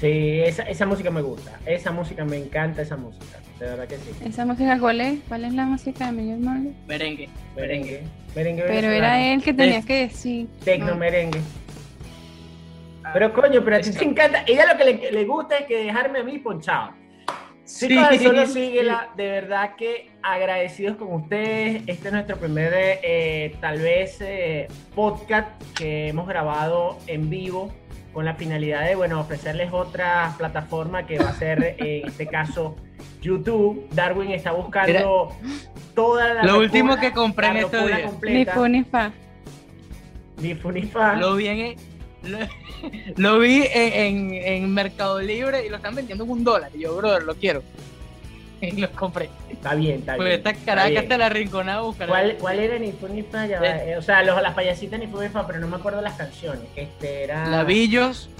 Sí, 0.00 0.40
esa, 0.40 0.62
esa 0.64 0.86
música 0.86 1.10
me 1.10 1.20
gusta. 1.22 1.60
Esa 1.66 1.92
música 1.92 2.24
me 2.24 2.36
encanta, 2.38 2.82
esa 2.82 2.96
música. 2.96 3.38
De 3.60 3.66
verdad 3.66 3.86
que 3.86 3.96
sí. 3.98 4.10
¿Esa 4.24 4.44
música 4.44 4.78
cuál 4.78 5.00
es? 5.00 5.18
¿Cuál 5.28 5.44
es 5.44 5.52
la 5.54 5.64
música 5.64 6.06
de 6.06 6.12
Miguel 6.12 6.40
Molly? 6.40 6.74
Merengue. 6.88 7.28
Merengue. 7.54 8.02
Merengue 8.34 8.62
Pero 8.66 8.88
era 8.90 9.20
él 9.32 9.42
que 9.42 9.52
tenía 9.54 9.78
Es- 9.78 9.86
que 9.86 10.00
decir. 10.08 10.48
Tecno 10.64 10.88
no. 10.88 10.96
merengue. 10.96 11.40
Pero 13.12 13.32
coño, 13.32 13.62
pero 13.64 13.76
a 13.76 13.80
ti 13.80 13.92
te 13.92 14.04
encanta. 14.04 14.42
Ella 14.46 14.66
lo 14.72 14.76
que 14.76 14.84
le, 14.84 15.12
le 15.12 15.24
gusta 15.24 15.58
es 15.58 15.66
que 15.66 15.84
dejarme 15.84 16.18
a 16.18 16.24
mí 16.24 16.38
ponchado. 16.38 16.90
Sí, 17.66 17.88
Chicos 17.88 18.10
de 18.10 18.18
Solo 18.20 18.46
Síguela, 18.46 19.08
de 19.16 19.26
verdad 19.26 19.74
que 19.76 20.12
agradecidos 20.22 20.96
con 20.96 21.12
ustedes. 21.12 21.82
Este 21.88 22.08
es 22.08 22.12
nuestro 22.12 22.36
primer, 22.36 22.72
eh, 22.74 23.56
tal 23.60 23.80
vez, 23.80 24.18
eh, 24.20 24.68
podcast 24.94 25.48
que 25.74 26.08
hemos 26.08 26.28
grabado 26.28 26.96
en 27.08 27.28
vivo 27.28 27.72
con 28.12 28.24
la 28.24 28.34
finalidad 28.34 28.86
de, 28.86 28.94
bueno, 28.94 29.20
ofrecerles 29.20 29.72
otra 29.72 30.32
plataforma 30.38 31.06
que 31.06 31.18
va 31.18 31.30
a 31.30 31.34
ser, 31.34 31.76
eh, 31.80 32.02
en 32.02 32.08
este 32.08 32.28
caso, 32.28 32.76
YouTube. 33.20 33.88
Darwin 33.90 34.30
está 34.30 34.52
buscando 34.52 35.32
toda 35.96 36.34
la... 36.34 36.44
Lo 36.44 36.60
último 36.60 36.96
que 36.98 37.10
compré 37.10 37.48
en 37.48 37.56
estos 37.56 37.84
días. 37.84 37.98
Ni 37.98 38.06
completa. 38.06 38.54
fu 38.54 38.68
ni 38.68 38.84
fa. 38.84 39.12
Ni 40.40 40.54
fu 40.54 40.70
ni 40.70 40.82
fa. 40.82 41.16
Lo 41.16 41.34
vi 41.34 41.48
en, 41.48 41.76
lo, 42.28 42.38
lo 43.16 43.38
vi 43.38 43.62
en, 43.72 44.30
en- 44.30 44.34
en 44.34 44.74
Mercado 44.74 45.20
Libre 45.20 45.64
y 45.66 45.68
lo 45.68 45.76
están 45.76 45.94
vendiendo 45.94 46.24
en 46.24 46.30
un 46.30 46.44
dólar. 46.44 46.70
Y 46.74 46.80
yo, 46.80 46.96
brother, 46.96 47.22
lo 47.22 47.34
quiero. 47.34 47.62
Y 48.60 48.80
los 48.80 48.88
compré. 48.92 49.28
Está 49.50 49.74
bien, 49.74 49.98
está 49.98 50.16
Pues 50.16 50.28
bien. 50.28 50.38
esta 50.38 50.50
está 50.50 50.64
caraca 50.64 50.88
bien. 50.88 51.02
hasta 51.02 51.18
la 51.18 51.28
rinconada 51.28 51.78
a 51.78 51.82
buscar. 51.82 52.08
¿Cuál, 52.08 52.36
¿Cuál 52.40 52.58
era 52.58 52.78
ni 52.78 52.90
fu 52.92 53.06
ni 53.06 53.22
fa? 53.22 53.46
Ya 53.46 53.60
va, 53.60 53.66
Eh. 53.66 53.98
o 53.98 54.02
sea, 54.02 54.22
los, 54.22 54.40
las 54.40 54.54
payasitas 54.54 54.98
ni 54.98 55.06
fu 55.08 55.20
ni 55.20 55.28
fa, 55.28 55.46
pero 55.46 55.58
no 55.58 55.68
me 55.68 55.76
acuerdo 55.76 56.00
las 56.00 56.14
canciones. 56.14 56.62
Este 56.74 57.24
era... 57.24 57.46
Lavillos. 57.48 58.30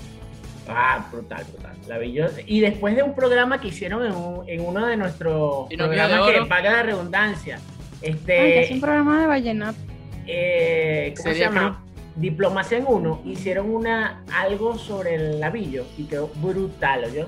Ah, 0.68 1.06
brutal, 1.12 1.44
brutal. 1.52 1.76
La 1.86 1.98
vi 1.98 2.12
yo- 2.12 2.24
Y 2.46 2.60
después 2.60 2.96
de 2.96 3.02
un 3.02 3.14
programa 3.14 3.60
que 3.60 3.68
hicieron 3.68 4.06
en, 4.06 4.12
un- 4.12 4.48
en 4.48 4.60
uno 4.62 4.86
de 4.86 4.96
nuestros 4.96 5.68
programas 5.68 6.26
de 6.26 6.32
que 6.32 6.46
paga 6.46 6.72
la 6.72 6.82
redundancia. 6.82 7.60
Ay, 8.02 8.14
que 8.14 8.60
es 8.62 8.70
un 8.70 8.76
Este, 8.76 8.80
programa 8.80 9.20
de 9.20 9.26
vallenato. 9.26 9.78
eh, 10.26 11.12
¿cómo 11.16 11.32
se 11.34 11.38
llama? 11.38 11.84
Diplomacia 12.16 12.78
en 12.78 12.86
uno. 12.88 13.20
Hicieron 13.24 13.74
una 13.74 14.22
algo 14.32 14.78
sobre 14.78 15.14
el 15.14 15.40
labillo 15.40 15.84
y 15.96 16.04
quedó 16.04 16.30
brutal, 16.36 17.04
¿oyó? 17.04 17.26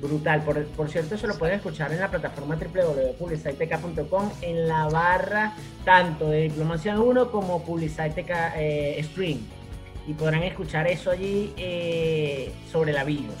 Brutal. 0.00 0.42
Por, 0.42 0.64
por 0.66 0.88
cierto, 0.88 1.14
eso 1.14 1.26
lo 1.26 1.36
pueden 1.36 1.56
escuchar 1.56 1.92
en 1.92 2.00
la 2.00 2.10
plataforma 2.10 2.56
www.publiciteca.com 2.56 4.30
en 4.42 4.68
la 4.68 4.88
barra 4.88 5.54
tanto 5.84 6.30
de 6.30 6.42
Diplomacia 6.42 6.92
en 6.92 6.98
uno 6.98 7.30
como 7.30 7.64
Publiciteca 7.64 8.54
eh, 8.56 9.02
Stream. 9.02 9.40
Y 10.06 10.14
podrán 10.14 10.42
escuchar 10.42 10.88
eso 10.88 11.10
allí 11.10 11.52
eh, 11.56 12.52
sobre 12.70 12.92
labillos. 12.92 13.36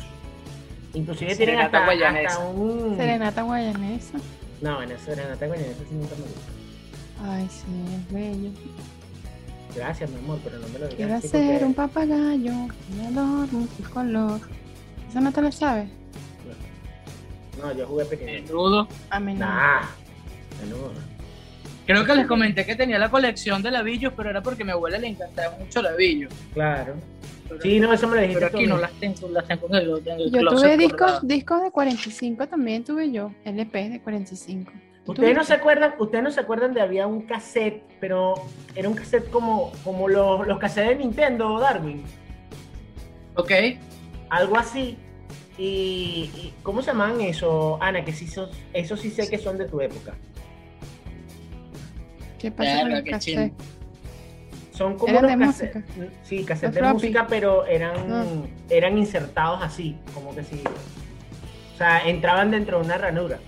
Inclusive 0.94 1.34
tienen 1.34 1.56
Serenata 1.56 1.78
hasta, 1.78 1.84
guayanesa. 1.84 2.28
hasta 2.28 2.44
un... 2.48 2.96
Serenata 2.96 3.42
guayanesa. 3.42 4.18
No, 4.62 4.80
en 4.80 4.96
Serenata 4.98 5.46
Guayanesa 5.46 5.80
sí 5.88 5.94
nunca 5.94 6.14
me 6.14 6.22
gusta. 6.22 6.52
Ay, 7.24 7.48
sí, 7.50 7.64
es 7.96 8.12
bello. 8.12 8.50
Gracias, 9.74 10.10
mi 10.10 10.18
amor, 10.18 10.38
pero 10.44 10.58
no 10.58 10.68
me 10.68 10.78
lo 10.78 10.86
digas 10.88 10.96
Quiero 10.96 11.20
ser 11.20 11.50
porque- 11.52 11.64
un 11.64 11.74
papagayo, 11.74 12.52
me 12.96 13.06
adorno 13.06 13.66
sin 13.76 13.86
color. 13.86 14.40
¿Esa 15.08 15.20
no 15.20 15.32
te 15.32 15.42
la 15.42 15.52
sabes? 15.52 15.88
No, 17.60 17.72
yo 17.72 17.86
jugué 17.86 18.04
pequeño. 18.06 18.42
Menudo. 18.42 18.88
A 19.10 19.20
mí 19.20 19.34
no. 19.34 19.40
Nah, 19.46 19.82
menudo. 20.62 20.92
Creo 21.86 22.04
que 22.04 22.14
les 22.14 22.26
comenté 22.26 22.64
que 22.64 22.76
tenía 22.76 22.98
la 22.98 23.10
colección 23.10 23.62
de 23.62 23.70
lavillos, 23.70 24.12
pero 24.16 24.30
era 24.30 24.42
porque 24.42 24.62
a 24.62 24.66
mi 24.66 24.72
abuela 24.72 24.98
le 24.98 25.08
encantaba 25.08 25.56
mucho 25.58 25.82
lavillos. 25.82 26.32
Claro. 26.54 26.94
Pero, 27.48 27.60
Sí, 27.60 27.80
no, 27.80 27.92
eso 27.92 28.08
me 28.08 28.16
lo 28.16 28.22
dijiste 28.22 28.40
pero 28.40 28.50
tú. 28.52 28.56
aquí 28.58 28.66
no 28.66 28.78
las 28.78 28.92
tengo, 28.92 29.28
las 29.28 29.46
tengo 29.46 29.66
en 29.68 29.74
el, 29.74 29.90
en 30.06 30.20
el 30.20 30.30
Yo 30.30 30.40
tuve 30.48 30.76
discos, 30.78 31.26
discos 31.26 31.62
de 31.62 31.70
45 31.70 32.46
también 32.48 32.82
tuve 32.84 33.10
yo, 33.10 33.32
LP 33.44 33.90
de 33.90 34.00
45. 34.00 34.72
Ustedes 35.04 35.36
no 35.36 35.42
se 35.44 35.54
acuerdan, 35.54 35.94
ustedes 35.98 36.22
no 36.22 36.30
se 36.30 36.40
acuerdan 36.40 36.74
de 36.74 36.80
había 36.80 37.06
un 37.06 37.22
cassette, 37.22 37.82
pero 38.00 38.34
era 38.74 38.88
un 38.88 38.94
cassette 38.94 39.28
como, 39.30 39.72
como 39.82 40.08
los, 40.08 40.46
los 40.46 40.58
cassettes 40.58 40.90
de 40.90 41.04
Nintendo, 41.04 41.58
Darwin. 41.58 42.04
Ok. 43.34 43.50
Algo 44.30 44.56
así. 44.56 44.96
Y, 45.58 46.30
y- 46.34 46.54
¿cómo 46.62 46.82
se 46.82 46.88
llaman 46.92 47.20
eso, 47.20 47.78
Ana? 47.82 48.04
Que 48.04 48.12
sí 48.12 48.26
son, 48.28 48.48
eso 48.72 48.96
sí 48.96 49.10
sé 49.10 49.28
que 49.28 49.38
son 49.38 49.58
de 49.58 49.66
tu 49.66 49.80
época. 49.80 50.14
¿Qué 52.38 52.50
pasa 52.50 52.82
con 52.82 53.02
cassettes? 53.02 53.52
Son 54.72 54.96
como 54.96 55.12
¿Eran 55.12 55.24
unos 55.42 55.58
de 55.58 55.70
cassettes. 55.70 56.08
Sí, 56.22 56.44
cassettes 56.44 56.74
¿De 56.76 56.82
música, 56.82 57.26
pero 57.28 57.66
eran, 57.66 57.94
eran 58.70 58.96
insertados 58.96 59.60
así, 59.62 59.98
como 60.14 60.34
que 60.34 60.42
sí. 60.44 60.62
O 61.74 61.76
sea, 61.78 62.06
entraban 62.08 62.50
dentro 62.50 62.78
de 62.78 62.84
una 62.84 62.98
ranura. 62.98 63.38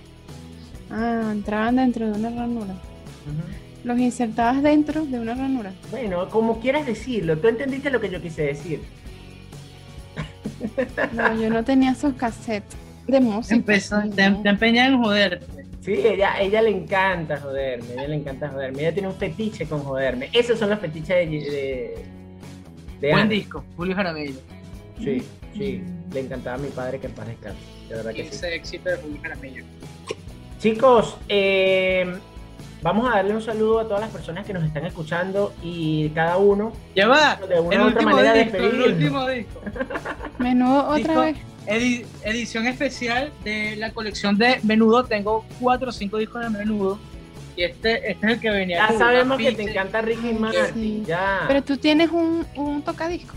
Ah, 0.89 1.29
entraban 1.31 1.75
dentro 1.77 2.05
de 2.05 2.19
una 2.19 2.29
ranura. 2.29 2.75
Los 3.83 3.99
insertabas 3.99 4.63
dentro 4.63 5.05
de 5.05 5.19
una 5.19 5.35
ranura. 5.35 5.73
Bueno, 5.91 6.27
como 6.29 6.59
quieras 6.59 6.85
decirlo, 6.85 7.37
tú 7.37 7.47
entendiste 7.47 7.89
lo 7.89 7.99
que 8.01 8.09
yo 8.09 8.21
quise 8.21 8.43
decir. 8.43 8.81
No, 11.13 11.39
yo 11.39 11.49
no 11.49 11.63
tenía 11.63 11.91
esos 11.91 12.13
cassettes 12.13 12.77
de 13.07 13.19
música. 13.19 13.55
Empezó, 13.55 14.01
te, 14.09 14.29
te 14.31 14.49
empeñas 14.49 14.89
en 14.89 15.01
joderte. 15.01 15.65
Sí, 15.81 15.93
ella, 15.93 16.39
ella 16.41 16.61
le 16.63 16.71
encanta 16.71 17.39
joderme, 17.39 17.93
ella 17.93 18.07
le 18.07 18.15
encanta 18.15 18.49
joderme. 18.49 18.81
Ella 18.81 18.93
tiene 18.93 19.07
un 19.09 19.15
fetiche 19.15 19.67
con 19.67 19.81
joderme. 19.83 20.29
Esos 20.33 20.57
son 20.57 20.71
los 20.71 20.79
fetiches 20.79 21.29
de, 21.29 21.37
de, 21.37 22.05
de 23.01 23.09
Buen 23.11 23.23
Ana. 23.23 23.29
disco, 23.29 23.63
Julio 23.75 23.95
Jaramillo. 23.95 24.39
Sí, 24.97 25.21
sí, 25.53 25.83
le 26.11 26.19
encantaba 26.21 26.55
a 26.55 26.59
mi 26.59 26.69
padre 26.69 26.99
que 26.99 27.07
en 27.07 27.13
paz 27.13 27.27
descanse. 27.27 27.59
De 27.89 27.95
verdad 27.95 28.13
que 28.13 28.23
sí. 28.23 28.29
Ese 28.31 28.55
éxito 28.55 28.89
de 28.89 28.97
Julio 28.97 29.19
Jaramillo. 29.21 29.63
Chicos, 30.75 31.15
eh, 31.29 32.11
vamos 32.81 33.07
a 33.07 33.17
darle 33.17 33.35
un 33.35 33.41
saludo 33.43 33.81
a 33.81 33.83
todas 33.83 34.01
las 34.01 34.09
personas 34.09 34.47
que 34.47 34.51
nos 34.53 34.63
están 34.63 34.83
escuchando 34.83 35.53
y 35.61 36.09
cada 36.09 36.37
uno 36.37 36.73
Ya 36.95 37.07
va. 37.07 37.35
de 37.47 37.59
una 37.59 37.75
El 37.75 37.81
u 37.81 37.85
otra 37.89 38.01
último 38.01 38.15
manera 38.15 38.33
disco, 38.33 38.57
el 38.57 38.81
último 38.81 39.27
disco. 39.29 39.61
Menudo 40.39 40.87
otra 40.87 40.97
Disco- 40.97 41.21
vez. 41.21 41.37
Edi- 41.67 42.05
edición 42.23 42.65
especial 42.65 43.31
de 43.43 43.75
la 43.75 43.91
colección 43.93 44.39
de 44.39 44.59
Menudo. 44.63 45.03
Tengo 45.03 45.45
cuatro 45.59 45.89
o 45.89 45.91
cinco 45.91 46.17
discos 46.17 46.41
de 46.41 46.49
Menudo. 46.49 46.97
Y 47.55 47.61
este, 47.63 48.09
este 48.11 48.25
es 48.25 48.33
el 48.33 48.39
que 48.39 48.49
venía. 48.49 48.87
Ya 48.89 48.97
sabemos 48.97 49.37
que 49.37 49.51
te 49.51 49.69
encanta 49.69 50.01
Ricky 50.01 50.33
Martin, 50.33 50.73
Sí. 50.73 51.03
ya. 51.05 51.43
Pero 51.47 51.63
tú 51.63 51.77
tienes 51.77 52.09
un, 52.09 52.43
un 52.55 52.81
tocadisco. 52.81 53.35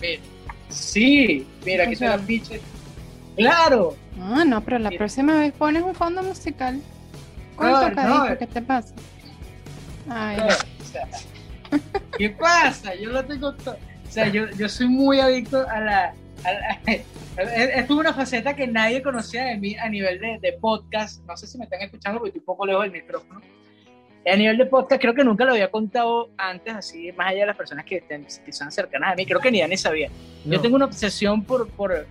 Mira, 0.00 0.22
Sí, 0.68 1.44
mira, 1.66 1.82
aquí 1.84 1.94
está 1.94 2.06
la 2.10 2.18
funciona? 2.18 2.60
Claro. 3.36 3.96
Ah, 4.20 4.44
no, 4.46 4.60
pero 4.62 4.78
la 4.78 4.90
Mira. 4.90 4.98
próxima 4.98 5.38
vez 5.38 5.52
pones 5.52 5.82
un 5.82 5.94
fondo 5.94 6.22
musical. 6.22 6.80
Con 7.56 7.70
No. 7.70 8.38
¿qué 8.38 8.46
te 8.46 8.62
pasa? 8.62 8.94
Ay, 10.08 10.36
No, 10.38 10.46
o 10.46 10.84
sea, 10.84 11.08
¿Qué 12.18 12.30
pasa? 12.30 12.94
Yo 12.94 13.10
lo 13.10 13.24
tengo 13.24 13.54
todo. 13.54 13.76
O 14.08 14.10
sea, 14.12 14.28
yo, 14.28 14.50
yo 14.50 14.68
soy 14.68 14.88
muy 14.88 15.20
adicto 15.20 15.66
a 15.68 15.80
la. 15.80 16.14
a 16.44 16.52
la- 16.52 16.80
es 16.86 17.02
es 17.36 17.88
una 17.90 18.12
faceta 18.12 18.54
que 18.54 18.66
nadie 18.66 19.00
conocía 19.02 19.44
de 19.46 19.56
mí 19.56 19.74
a 19.76 19.88
nivel 19.88 20.20
de, 20.20 20.38
de 20.40 20.52
podcast. 20.54 21.24
No 21.26 21.34
sé 21.36 21.46
si 21.46 21.56
me 21.56 21.64
están 21.64 21.80
escuchando 21.80 22.18
porque 22.18 22.28
estoy 22.28 22.40
un 22.40 22.44
poco 22.46 22.66
lejos 22.66 22.82
del 22.82 22.92
micrófono. 22.92 23.40
A 24.30 24.36
nivel 24.36 24.58
de 24.58 24.66
podcast, 24.66 25.00
creo 25.00 25.14
que 25.14 25.24
nunca 25.24 25.44
lo 25.46 25.52
había 25.52 25.70
contado 25.70 26.30
antes, 26.36 26.74
así, 26.74 27.10
más 27.12 27.28
allá 27.28 27.40
de 27.40 27.46
las 27.46 27.56
personas 27.56 27.84
que, 27.86 28.04
que 28.44 28.52
son 28.52 28.70
cercanas 28.70 29.12
a 29.12 29.14
mí. 29.16 29.24
Creo 29.26 29.40
que 29.40 29.50
ni 29.50 29.60
Dani 29.60 29.76
sabía. 29.78 30.10
Yo 30.44 30.60
tengo 30.60 30.76
una 30.76 30.84
obsesión 30.84 31.42
por, 31.42 31.68
por, 31.70 32.06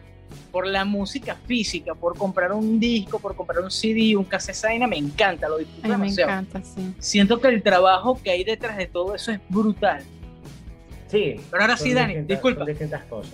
por 0.51 0.67
la 0.67 0.85
música 0.85 1.35
física, 1.45 1.95
por 1.95 2.17
comprar 2.17 2.51
un 2.51 2.79
disco, 2.79 3.19
por 3.19 3.35
comprar 3.35 3.63
un 3.63 3.71
CD, 3.71 4.15
un 4.15 4.25
cassette. 4.25 4.79
Me 4.87 4.97
encanta, 4.97 5.47
lo 5.47 5.57
disfruto 5.57 5.81
ay, 5.83 5.91
me 5.91 5.97
demasiado 5.97 6.31
encanta, 6.31 6.61
sí. 6.63 6.93
siento 6.99 7.39
que 7.39 7.47
el 7.47 7.63
trabajo 7.63 8.19
que 8.21 8.31
hay 8.31 8.43
detrás 8.43 8.77
de 8.77 8.87
todo 8.87 9.15
eso 9.15 9.31
es 9.31 9.39
brutal. 9.49 10.03
Sí. 11.07 11.35
Pero 11.49 11.63
ahora 11.63 11.77
sí, 11.77 11.93
Dani, 11.93 12.21
disculpa. 12.21 12.65
distintas 12.65 13.03
cosas. 13.05 13.33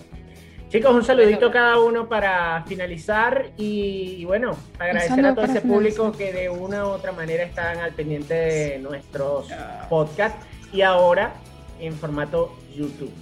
Chicos, 0.70 0.94
un 0.94 1.02
saludito 1.02 1.46
a 1.46 1.50
cada 1.50 1.78
uno 1.80 2.10
para 2.10 2.62
finalizar 2.66 3.52
y, 3.56 4.16
y 4.18 4.24
bueno, 4.26 4.54
agradecer 4.78 5.24
a 5.24 5.34
todo 5.34 5.46
ese 5.46 5.62
público 5.62 6.12
que 6.12 6.30
de 6.30 6.50
una 6.50 6.84
u 6.84 6.88
otra 6.88 7.12
manera 7.12 7.42
están 7.42 7.78
al 7.78 7.92
pendiente 7.92 8.34
de 8.34 8.78
nuestros 8.78 9.48
podcasts 9.88 10.44
y 10.70 10.82
ahora 10.82 11.32
en 11.80 11.94
formato 11.94 12.54
YouTube. 12.76 13.12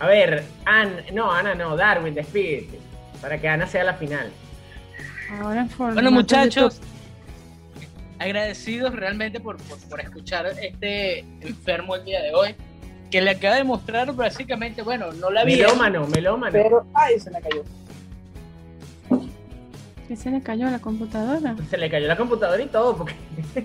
A 0.00 0.06
ver, 0.06 0.44
Ana, 0.64 1.02
no, 1.12 1.30
Ana 1.32 1.54
no, 1.54 1.76
Darwin, 1.76 2.14
despídete 2.14 2.78
para 3.20 3.38
que 3.40 3.48
Ana 3.48 3.66
sea 3.66 3.84
la 3.84 3.94
final. 3.94 4.30
Ahora 5.40 5.68
Bueno, 5.76 6.10
muchachos, 6.10 6.80
agradecidos 8.18 8.94
realmente 8.94 9.40
por, 9.40 9.56
por, 9.58 9.78
por 9.88 10.00
escuchar 10.00 10.46
este 10.46 11.20
enfermo 11.40 11.96
el 11.96 12.04
día 12.04 12.22
de 12.22 12.32
hoy, 12.34 12.54
que 13.10 13.20
le 13.20 13.30
acaba 13.32 13.56
de 13.56 13.64
mostrar 13.64 14.12
básicamente, 14.14 14.82
bueno, 14.82 15.12
no 15.12 15.30
la 15.30 15.44
vi, 15.44 15.56
Melómano, 15.56 16.06
melómano. 16.06 16.52
pero, 16.52 16.86
ay, 16.94 17.18
se 17.18 17.30
me 17.30 17.40
cayó. 17.40 17.64
¿Qué 20.06 20.16
se 20.16 20.30
le 20.30 20.40
cayó 20.42 20.68
a 20.68 20.70
la 20.70 20.78
computadora? 20.78 21.54
Se 21.68 21.76
le 21.76 21.90
cayó 21.90 22.06
la 22.06 22.16
computadora 22.16 22.62
y 22.62 22.66
todo, 22.66 22.96
porque 22.96 23.14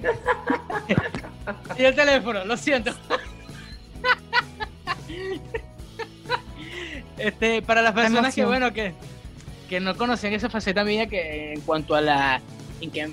Y 1.78 1.84
el 1.84 1.96
teléfono, 1.96 2.44
lo 2.44 2.58
siento. 2.58 2.92
Este, 7.18 7.62
para 7.62 7.82
las 7.82 7.94
personas 7.94 8.34
que, 8.34 8.44
bueno, 8.46 8.74
que, 8.74 8.94
que 9.70 9.80
no 9.80 9.96
conocían 9.96 10.34
esa 10.34 10.50
faceta 10.50 10.84
mía, 10.84 11.08
que 11.08 11.54
en 11.54 11.62
cuanto 11.62 11.96
a 11.96 12.02
la. 12.02 12.42
en 12.82 12.90
que 12.92 13.08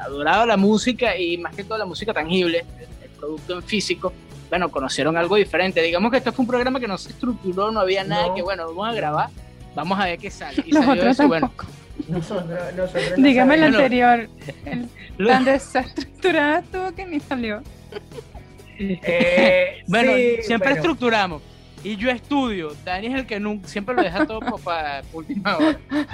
adoraba 0.00 0.46
la 0.46 0.56
música 0.56 1.16
y 1.16 1.36
más 1.38 1.54
que 1.56 1.64
todo 1.64 1.76
la 1.78 1.84
música 1.84 2.12
tangible, 2.14 2.64
el, 2.78 2.86
el 3.04 3.10
producto 3.18 3.54
en 3.54 3.62
físico, 3.64 4.12
bueno, 4.48 4.70
conocieron 4.70 5.16
algo 5.16 5.34
diferente. 5.36 5.82
Digamos 5.82 6.10
que 6.12 6.18
esto 6.18 6.32
fue 6.32 6.44
un 6.44 6.48
programa 6.48 6.78
que 6.78 6.86
no 6.88 6.96
se 6.96 7.10
estructuró, 7.10 7.70
no 7.72 7.80
había 7.80 8.04
nada 8.04 8.28
No. 8.28 8.34
que, 8.34 8.42
bueno, 8.42 8.66
vamos 8.68 8.88
a 8.88 8.92
grabar, 8.92 9.30
vamos 9.74 9.98
a 9.98 10.04
ver 10.04 10.18
qué 10.18 10.30
sale. 10.30 10.62
Y 10.64 10.70
Los 10.72 10.84
salió 10.84 11.00
otros 11.02 11.12
eso, 11.16 11.24
y 11.24 11.26
bueno, 11.26 11.48
tampoco. 11.48 11.72
nosotros, 12.08 12.48
nosotros 12.76 13.04
no 13.18 13.22
Dígame 13.24 13.54
el 13.56 13.60
sabemos. 13.60 13.76
Bueno. 13.76 13.78
anterior. 13.78 14.28
El 14.66 14.88
lo- 15.18 15.28
tan 15.30 15.44
desestructurada 15.44 16.58
estuvo 16.60 16.92
que 16.94 17.04
ni 17.06 17.18
salió. 17.20 17.62
Eh, 18.78 19.82
Bueno, 19.88 20.12
sí, 20.14 20.36
siempre 20.42 20.68
bueno. 20.70 20.76
estructuramos. 20.76 21.42
Y 21.84 21.96
yo 21.96 22.10
estudio. 22.10 22.72
Dani 22.84 23.08
es 23.08 23.14
el 23.14 23.26
que 23.26 23.38
nunca, 23.40 23.68
siempre 23.68 23.94
lo 23.94 24.02
deja 24.02 24.26
todo 24.26 24.40
para 24.58 25.02
última 25.12 25.56
hora. 25.56 25.78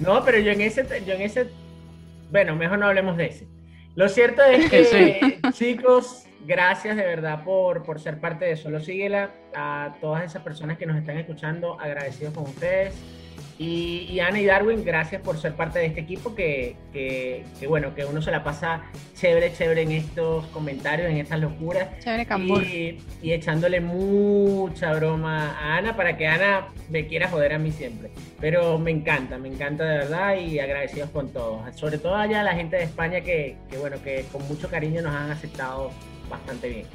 No, 0.00 0.24
pero 0.24 0.38
yo 0.38 0.52
en 0.52 0.60
ese, 0.60 0.86
yo 1.04 1.14
en 1.14 1.22
ese, 1.22 1.48
bueno, 2.30 2.54
mejor 2.54 2.78
no 2.78 2.86
hablemos 2.86 3.16
de 3.16 3.26
ese. 3.26 3.48
Lo 3.96 4.08
cierto 4.08 4.42
es 4.44 4.70
que, 4.70 5.40
chicos, 5.52 6.24
gracias 6.46 6.96
de 6.96 7.02
verdad 7.02 7.42
por, 7.42 7.82
por 7.82 7.98
ser 7.98 8.20
parte 8.20 8.44
de 8.44 8.56
Solo 8.56 8.78
Síguela. 8.78 9.30
A 9.56 9.96
todas 10.00 10.24
esas 10.24 10.42
personas 10.42 10.78
que 10.78 10.86
nos 10.86 10.96
están 10.96 11.18
escuchando, 11.18 11.80
agradecidos 11.80 12.32
con 12.32 12.44
ustedes. 12.44 12.94
Y, 13.60 14.06
y 14.08 14.20
Ana 14.20 14.40
y 14.40 14.44
Darwin, 14.44 14.84
gracias 14.84 15.20
por 15.20 15.36
ser 15.36 15.54
parte 15.54 15.80
de 15.80 15.86
este 15.86 16.00
equipo 16.00 16.32
que, 16.36 16.76
que, 16.92 17.44
que, 17.58 17.66
bueno, 17.66 17.92
que 17.92 18.04
uno 18.04 18.22
se 18.22 18.30
la 18.30 18.44
pasa 18.44 18.82
chévere, 19.16 19.52
chévere 19.52 19.82
en 19.82 19.90
estos 19.90 20.46
comentarios, 20.46 21.10
en 21.10 21.16
estas 21.16 21.40
locuras. 21.40 21.88
Chévere 21.98 22.24
cambur. 22.24 22.62
Y, 22.62 23.00
y 23.20 23.32
echándole 23.32 23.80
mucha 23.80 24.94
broma 24.94 25.58
a 25.58 25.78
Ana 25.78 25.96
para 25.96 26.16
que 26.16 26.28
Ana 26.28 26.68
me 26.88 27.08
quiera 27.08 27.28
joder 27.28 27.54
a 27.54 27.58
mí 27.58 27.72
siempre. 27.72 28.12
Pero 28.40 28.78
me 28.78 28.92
encanta, 28.92 29.38
me 29.38 29.48
encanta 29.48 29.84
de 29.84 29.98
verdad 29.98 30.36
y 30.36 30.60
agradecidos 30.60 31.10
con 31.10 31.32
todos. 31.32 31.74
Sobre 31.74 31.98
todo 31.98 32.14
allá 32.14 32.44
la 32.44 32.54
gente 32.54 32.76
de 32.76 32.84
España 32.84 33.22
que, 33.22 33.56
que, 33.68 33.76
bueno, 33.76 33.96
que 34.04 34.24
con 34.30 34.46
mucho 34.46 34.68
cariño 34.68 35.02
nos 35.02 35.12
han 35.12 35.32
aceptado 35.32 35.90
bastante 36.30 36.68
bien. 36.68 36.86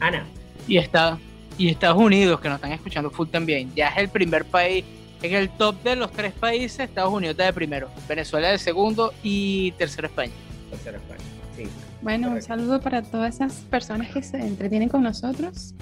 Ana, 0.00 0.24
Y, 0.66 0.78
está, 0.78 1.18
y 1.58 1.68
Estados 1.68 1.98
Unidos, 1.98 2.40
que 2.40 2.48
nos 2.48 2.56
están 2.56 2.72
escuchando 2.72 3.10
full 3.10 3.28
también. 3.28 3.70
Ya 3.74 3.88
es 3.88 3.98
el 3.98 4.08
primer 4.08 4.46
país. 4.46 4.82
En 5.24 5.32
el 5.32 5.48
top 5.48 5.82
de 5.82 5.96
los 5.96 6.10
tres 6.12 6.34
países, 6.34 6.80
Estados 6.80 7.10
Unidos 7.10 7.32
está 7.32 7.44
de 7.46 7.54
primero. 7.54 7.88
Venezuela 8.06 8.48
de 8.50 8.58
segundo 8.58 9.14
y 9.22 9.72
tercero 9.72 10.06
España. 10.08 10.32
tercera 10.70 10.98
España. 10.98 11.20
Sí. 11.56 11.62
Bueno, 12.02 12.26
un 12.28 12.34
Correcto. 12.34 12.48
saludo 12.48 12.80
para 12.82 13.00
todas 13.02 13.36
esas 13.36 13.54
personas 13.70 14.10
que 14.12 14.22
se 14.22 14.36
entretienen 14.36 14.90
con 14.90 15.02
nosotros. 15.02 15.72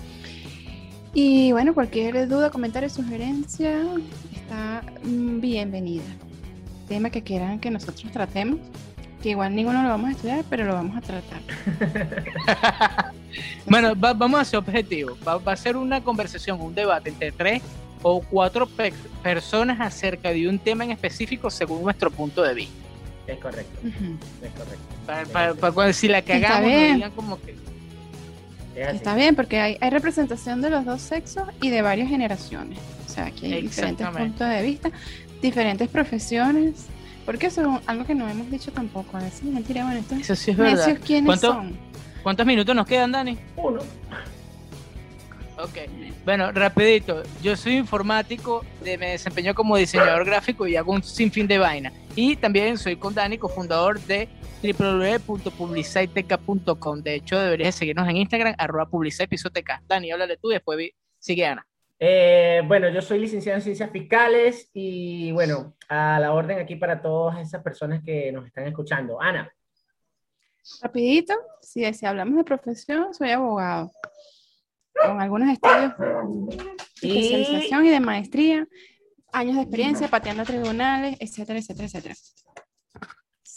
Y 1.13 1.51
bueno, 1.51 1.75
cualquier 1.75 2.29
duda, 2.29 2.51
comentario, 2.51 2.89
sugerencia 2.89 3.81
está 4.33 4.83
mm, 5.03 5.41
bienvenida. 5.41 6.05
Tema 6.89 7.11
que 7.11 7.23
quieran 7.25 7.59
que 7.59 7.69
nosotros 7.73 8.13
tratemos, 8.13 8.61
que 9.25 9.31
igual 9.31 9.57
ninguno 9.57 9.83
lo 9.83 9.89
vamos 9.89 10.11
a 10.11 10.13
estudiar, 10.13 10.45
pero 10.49 10.65
lo 10.67 10.75
vamos 10.75 10.97
a 10.97 11.01
tratar. 11.01 11.41
Bueno, 13.65 13.99
va- 13.99 14.13
vamos 14.13 14.39
a 14.41 14.45
ser 14.45 14.59
objetivos. 14.59 15.19
Va, 15.27 15.39
va 15.39 15.53
a 15.53 15.57
ser 15.57 15.77
una 15.79 16.03
conversación, 16.05 16.61
un 16.61 16.75
debate 16.75 17.09
entre 17.09 17.33
tres 17.33 17.63
o 18.03 18.21
cuatro 18.21 18.67
pe- 18.67 18.93
personas 19.23 19.81
acerca 19.81 20.31
de 20.31 20.49
un 20.49 20.59
tema 20.59 20.85
en 20.85 20.91
específico 20.91 21.51
según 21.51 21.83
nuestro 21.83 22.11
punto 22.11 22.43
de 22.43 22.55
vista. 22.55 22.75
Es 23.27 23.39
correcto, 23.39 23.79
Ujú. 23.81 24.17
es 24.45 24.51
correcto. 24.53 24.85
Para, 25.07 25.25
para- 25.27 25.55
para 25.55 25.73
cuando 25.73 25.93
si 25.93 26.09
la 26.09 26.23
cagamos, 26.23 26.61
no 26.63 26.67
bien. 26.67 26.95
digan 26.97 27.11
como 27.13 27.41
que. 27.41 27.55
Es. 28.75 28.95
Está 28.95 29.15
bien, 29.15 29.37
porque 29.37 29.61
hay, 29.61 29.77
hay 29.81 29.91
representación 29.91 30.61
de 30.63 30.71
los 30.71 30.85
dos 30.85 31.01
sexos 31.03 31.45
y 31.61 31.71
de 31.71 31.83
varias 31.83 32.09
generaciones. 32.09 32.79
O 33.07 33.11
sea, 33.13 33.27
aquí 33.27 33.53
hay 33.53 33.63
diferentes 33.63 34.07
puntos 34.09 34.49
de 34.49 34.63
vista, 34.63 34.91
diferentes 35.41 35.89
profesiones. 35.89 36.87
Porque 37.27 37.47
eso 37.47 37.61
es 37.61 37.83
algo 37.87 38.05
que 38.05 38.17
no 38.17 38.29
hemos 38.29 38.51
dicho 38.51 38.73
tampoco. 38.73 39.17
A 39.17 39.21
veces 39.21 39.43
dirá, 39.69 39.85
bueno, 39.85 40.01
estos 40.01 40.19
Eso 40.19 40.35
sí 40.35 40.51
es 40.51 40.57
verdad. 40.57 40.99
¿quiénes 41.05 41.27
¿Cuánto- 41.27 41.53
son? 41.53 41.77
¿Cuántos 42.23 42.45
minutos 42.47 42.75
nos 42.75 42.85
quedan, 42.87 43.13
Dani? 43.13 43.39
Uno. 43.57 43.81
Ok. 45.63 45.79
Bueno, 46.25 46.51
rapidito. 46.53 47.23
Yo 47.43 47.57
soy 47.57 47.77
informático, 47.77 48.65
de- 48.83 48.97
me 48.99 49.11
desempeño 49.11 49.55
como 49.55 49.77
diseñador 49.77 50.25
gráfico 50.25 50.67
y 50.67 50.77
hago 50.77 50.93
un 50.93 51.03
sinfín 51.03 51.47
de 51.47 51.59
vaina. 51.59 51.93
Y 52.17 52.37
también 52.37 52.79
soy 52.79 52.97
con 52.97 53.15
Dani, 53.15 53.39
cofundador 53.39 54.01
de 54.01 54.29
www.publiciteca.com. 54.63 57.03
De 57.03 57.15
hecho, 57.17 57.39
deberías 57.39 57.75
seguirnos 57.75 58.09
en 58.09 58.17
Instagram, 58.19 58.55
arroba 58.59 58.87
publicitepisoteca. 58.87 59.83
Dani, 59.87 60.11
háblale 60.13 60.37
tú, 60.37 60.49
después 60.49 60.79
vi- 60.79 60.95
sigue 61.19 61.47
Ana. 61.47 61.67
Eh, 61.99 62.63
bueno, 62.67 62.89
yo 62.89 63.01
soy 63.01 63.21
licenciado 63.21 63.59
en 63.59 63.63
ciencias 63.63 63.91
fiscales 63.91 64.69
y 64.75 65.31
bueno, 65.33 65.75
a 65.89 66.19
la 66.21 66.33
orden 66.33 66.59
aquí 66.59 66.75
para 66.77 67.01
todas 67.01 67.39
esas 67.41 67.63
personas 67.63 68.03
que 68.05 68.31
nos 68.33 68.47
están 68.47 68.67
escuchando. 68.67 69.21
Ana, 69.21 69.51
Rapidito, 70.81 71.35
si, 71.61 71.93
si 71.93 72.07
hablamos 72.07 72.37
de 72.37 72.45
profesión, 72.45 73.13
soy 73.15 73.31
abogado. 73.31 73.91
Con 74.95 75.21
algunos 75.21 75.49
estudios 75.49 75.93
de 75.99 77.09
Y- 77.09 77.19
especialización 77.19 77.87
y 77.87 77.91
de 77.91 78.01
maestría, 78.01 78.67
años 79.33 79.57
de 79.57 79.63
experiencia, 79.63 80.09
pateando 80.09 80.45
tribunales, 80.45 81.17
etcétera, 81.21 81.59
etcétera, 81.59 81.87
etcétera. 81.87 82.15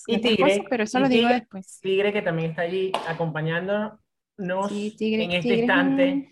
Y 0.08 0.17
Tigre, 0.19 0.43
cosas, 0.43 0.65
pero 0.69 0.84
eso 0.84 0.98
y 0.98 1.02
lo 1.02 1.10
digo 1.10 1.21
Tigre. 1.28 1.39
después. 1.39 1.80
Tigre 1.82 2.13
que 2.13 2.21
también 2.21 2.52
está 2.52 2.62
allí 2.63 2.91
acompañándonos 3.08 4.00
Sí, 4.69 4.95
Tigre- 4.98 5.24
en 5.26 5.32
este 5.32 5.41
Tigre 5.41 5.56
es 5.56 5.60
instante 5.62 6.30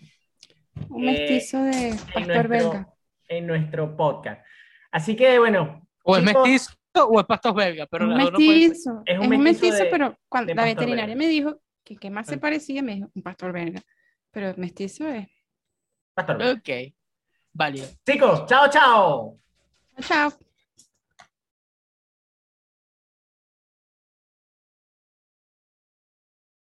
Un 0.90 1.08
eh, 1.08 1.12
mestizo 1.12 1.62
de 1.62 1.90
pastor 2.12 2.26
nuestro, 2.26 2.48
belga. 2.48 2.94
en 3.28 3.46
nuestro 3.46 3.96
podcast. 3.96 4.44
Así 4.92 5.16
que 5.16 5.38
bueno, 5.38 5.86
O 6.04 6.16
es 6.16 6.24
Chicos, 6.24 6.48
mestizo 6.48 6.74
o 7.08 7.20
es 7.20 7.26
pastor 7.26 7.54
belga, 7.54 7.86
pero 7.86 8.04
un 8.04 8.10
dos 8.10 8.18
no 8.18 8.30
pueden 8.32 8.50
ser. 8.52 8.68
mestizo. 8.68 9.02
Es 9.06 9.14
Es 9.14 9.18
un 9.20 9.24
un 9.34 9.42
mestizo 9.42 9.66
mestizo, 9.66 9.84
de- 9.84 9.90
pero 9.90 10.18
cuando 10.28 10.54
la 10.54 10.62
pastor 10.62 10.74
veterinaria 10.76 11.14
belga. 11.14 11.18
me 11.18 11.28
dijo 11.28 11.60
que 11.84 11.96
qué 11.96 12.10
más 12.10 12.26
se 12.28 12.36
Ok. 12.36 12.40
parecía, 12.40 12.82
me 12.82 12.94
dijo 12.96 13.10
un 13.14 13.22
pastor 13.22 13.52
belga. 13.52 13.80
Pero 14.34 14.52
mestizo 14.56 15.08
es. 15.08 15.28
Pastor. 16.12 16.42
Ok. 16.42 16.92
Válido. 17.52 17.86
Chicos, 18.04 18.44
chao, 18.46 18.68
chao. 18.68 19.38
Chao. 20.00 20.32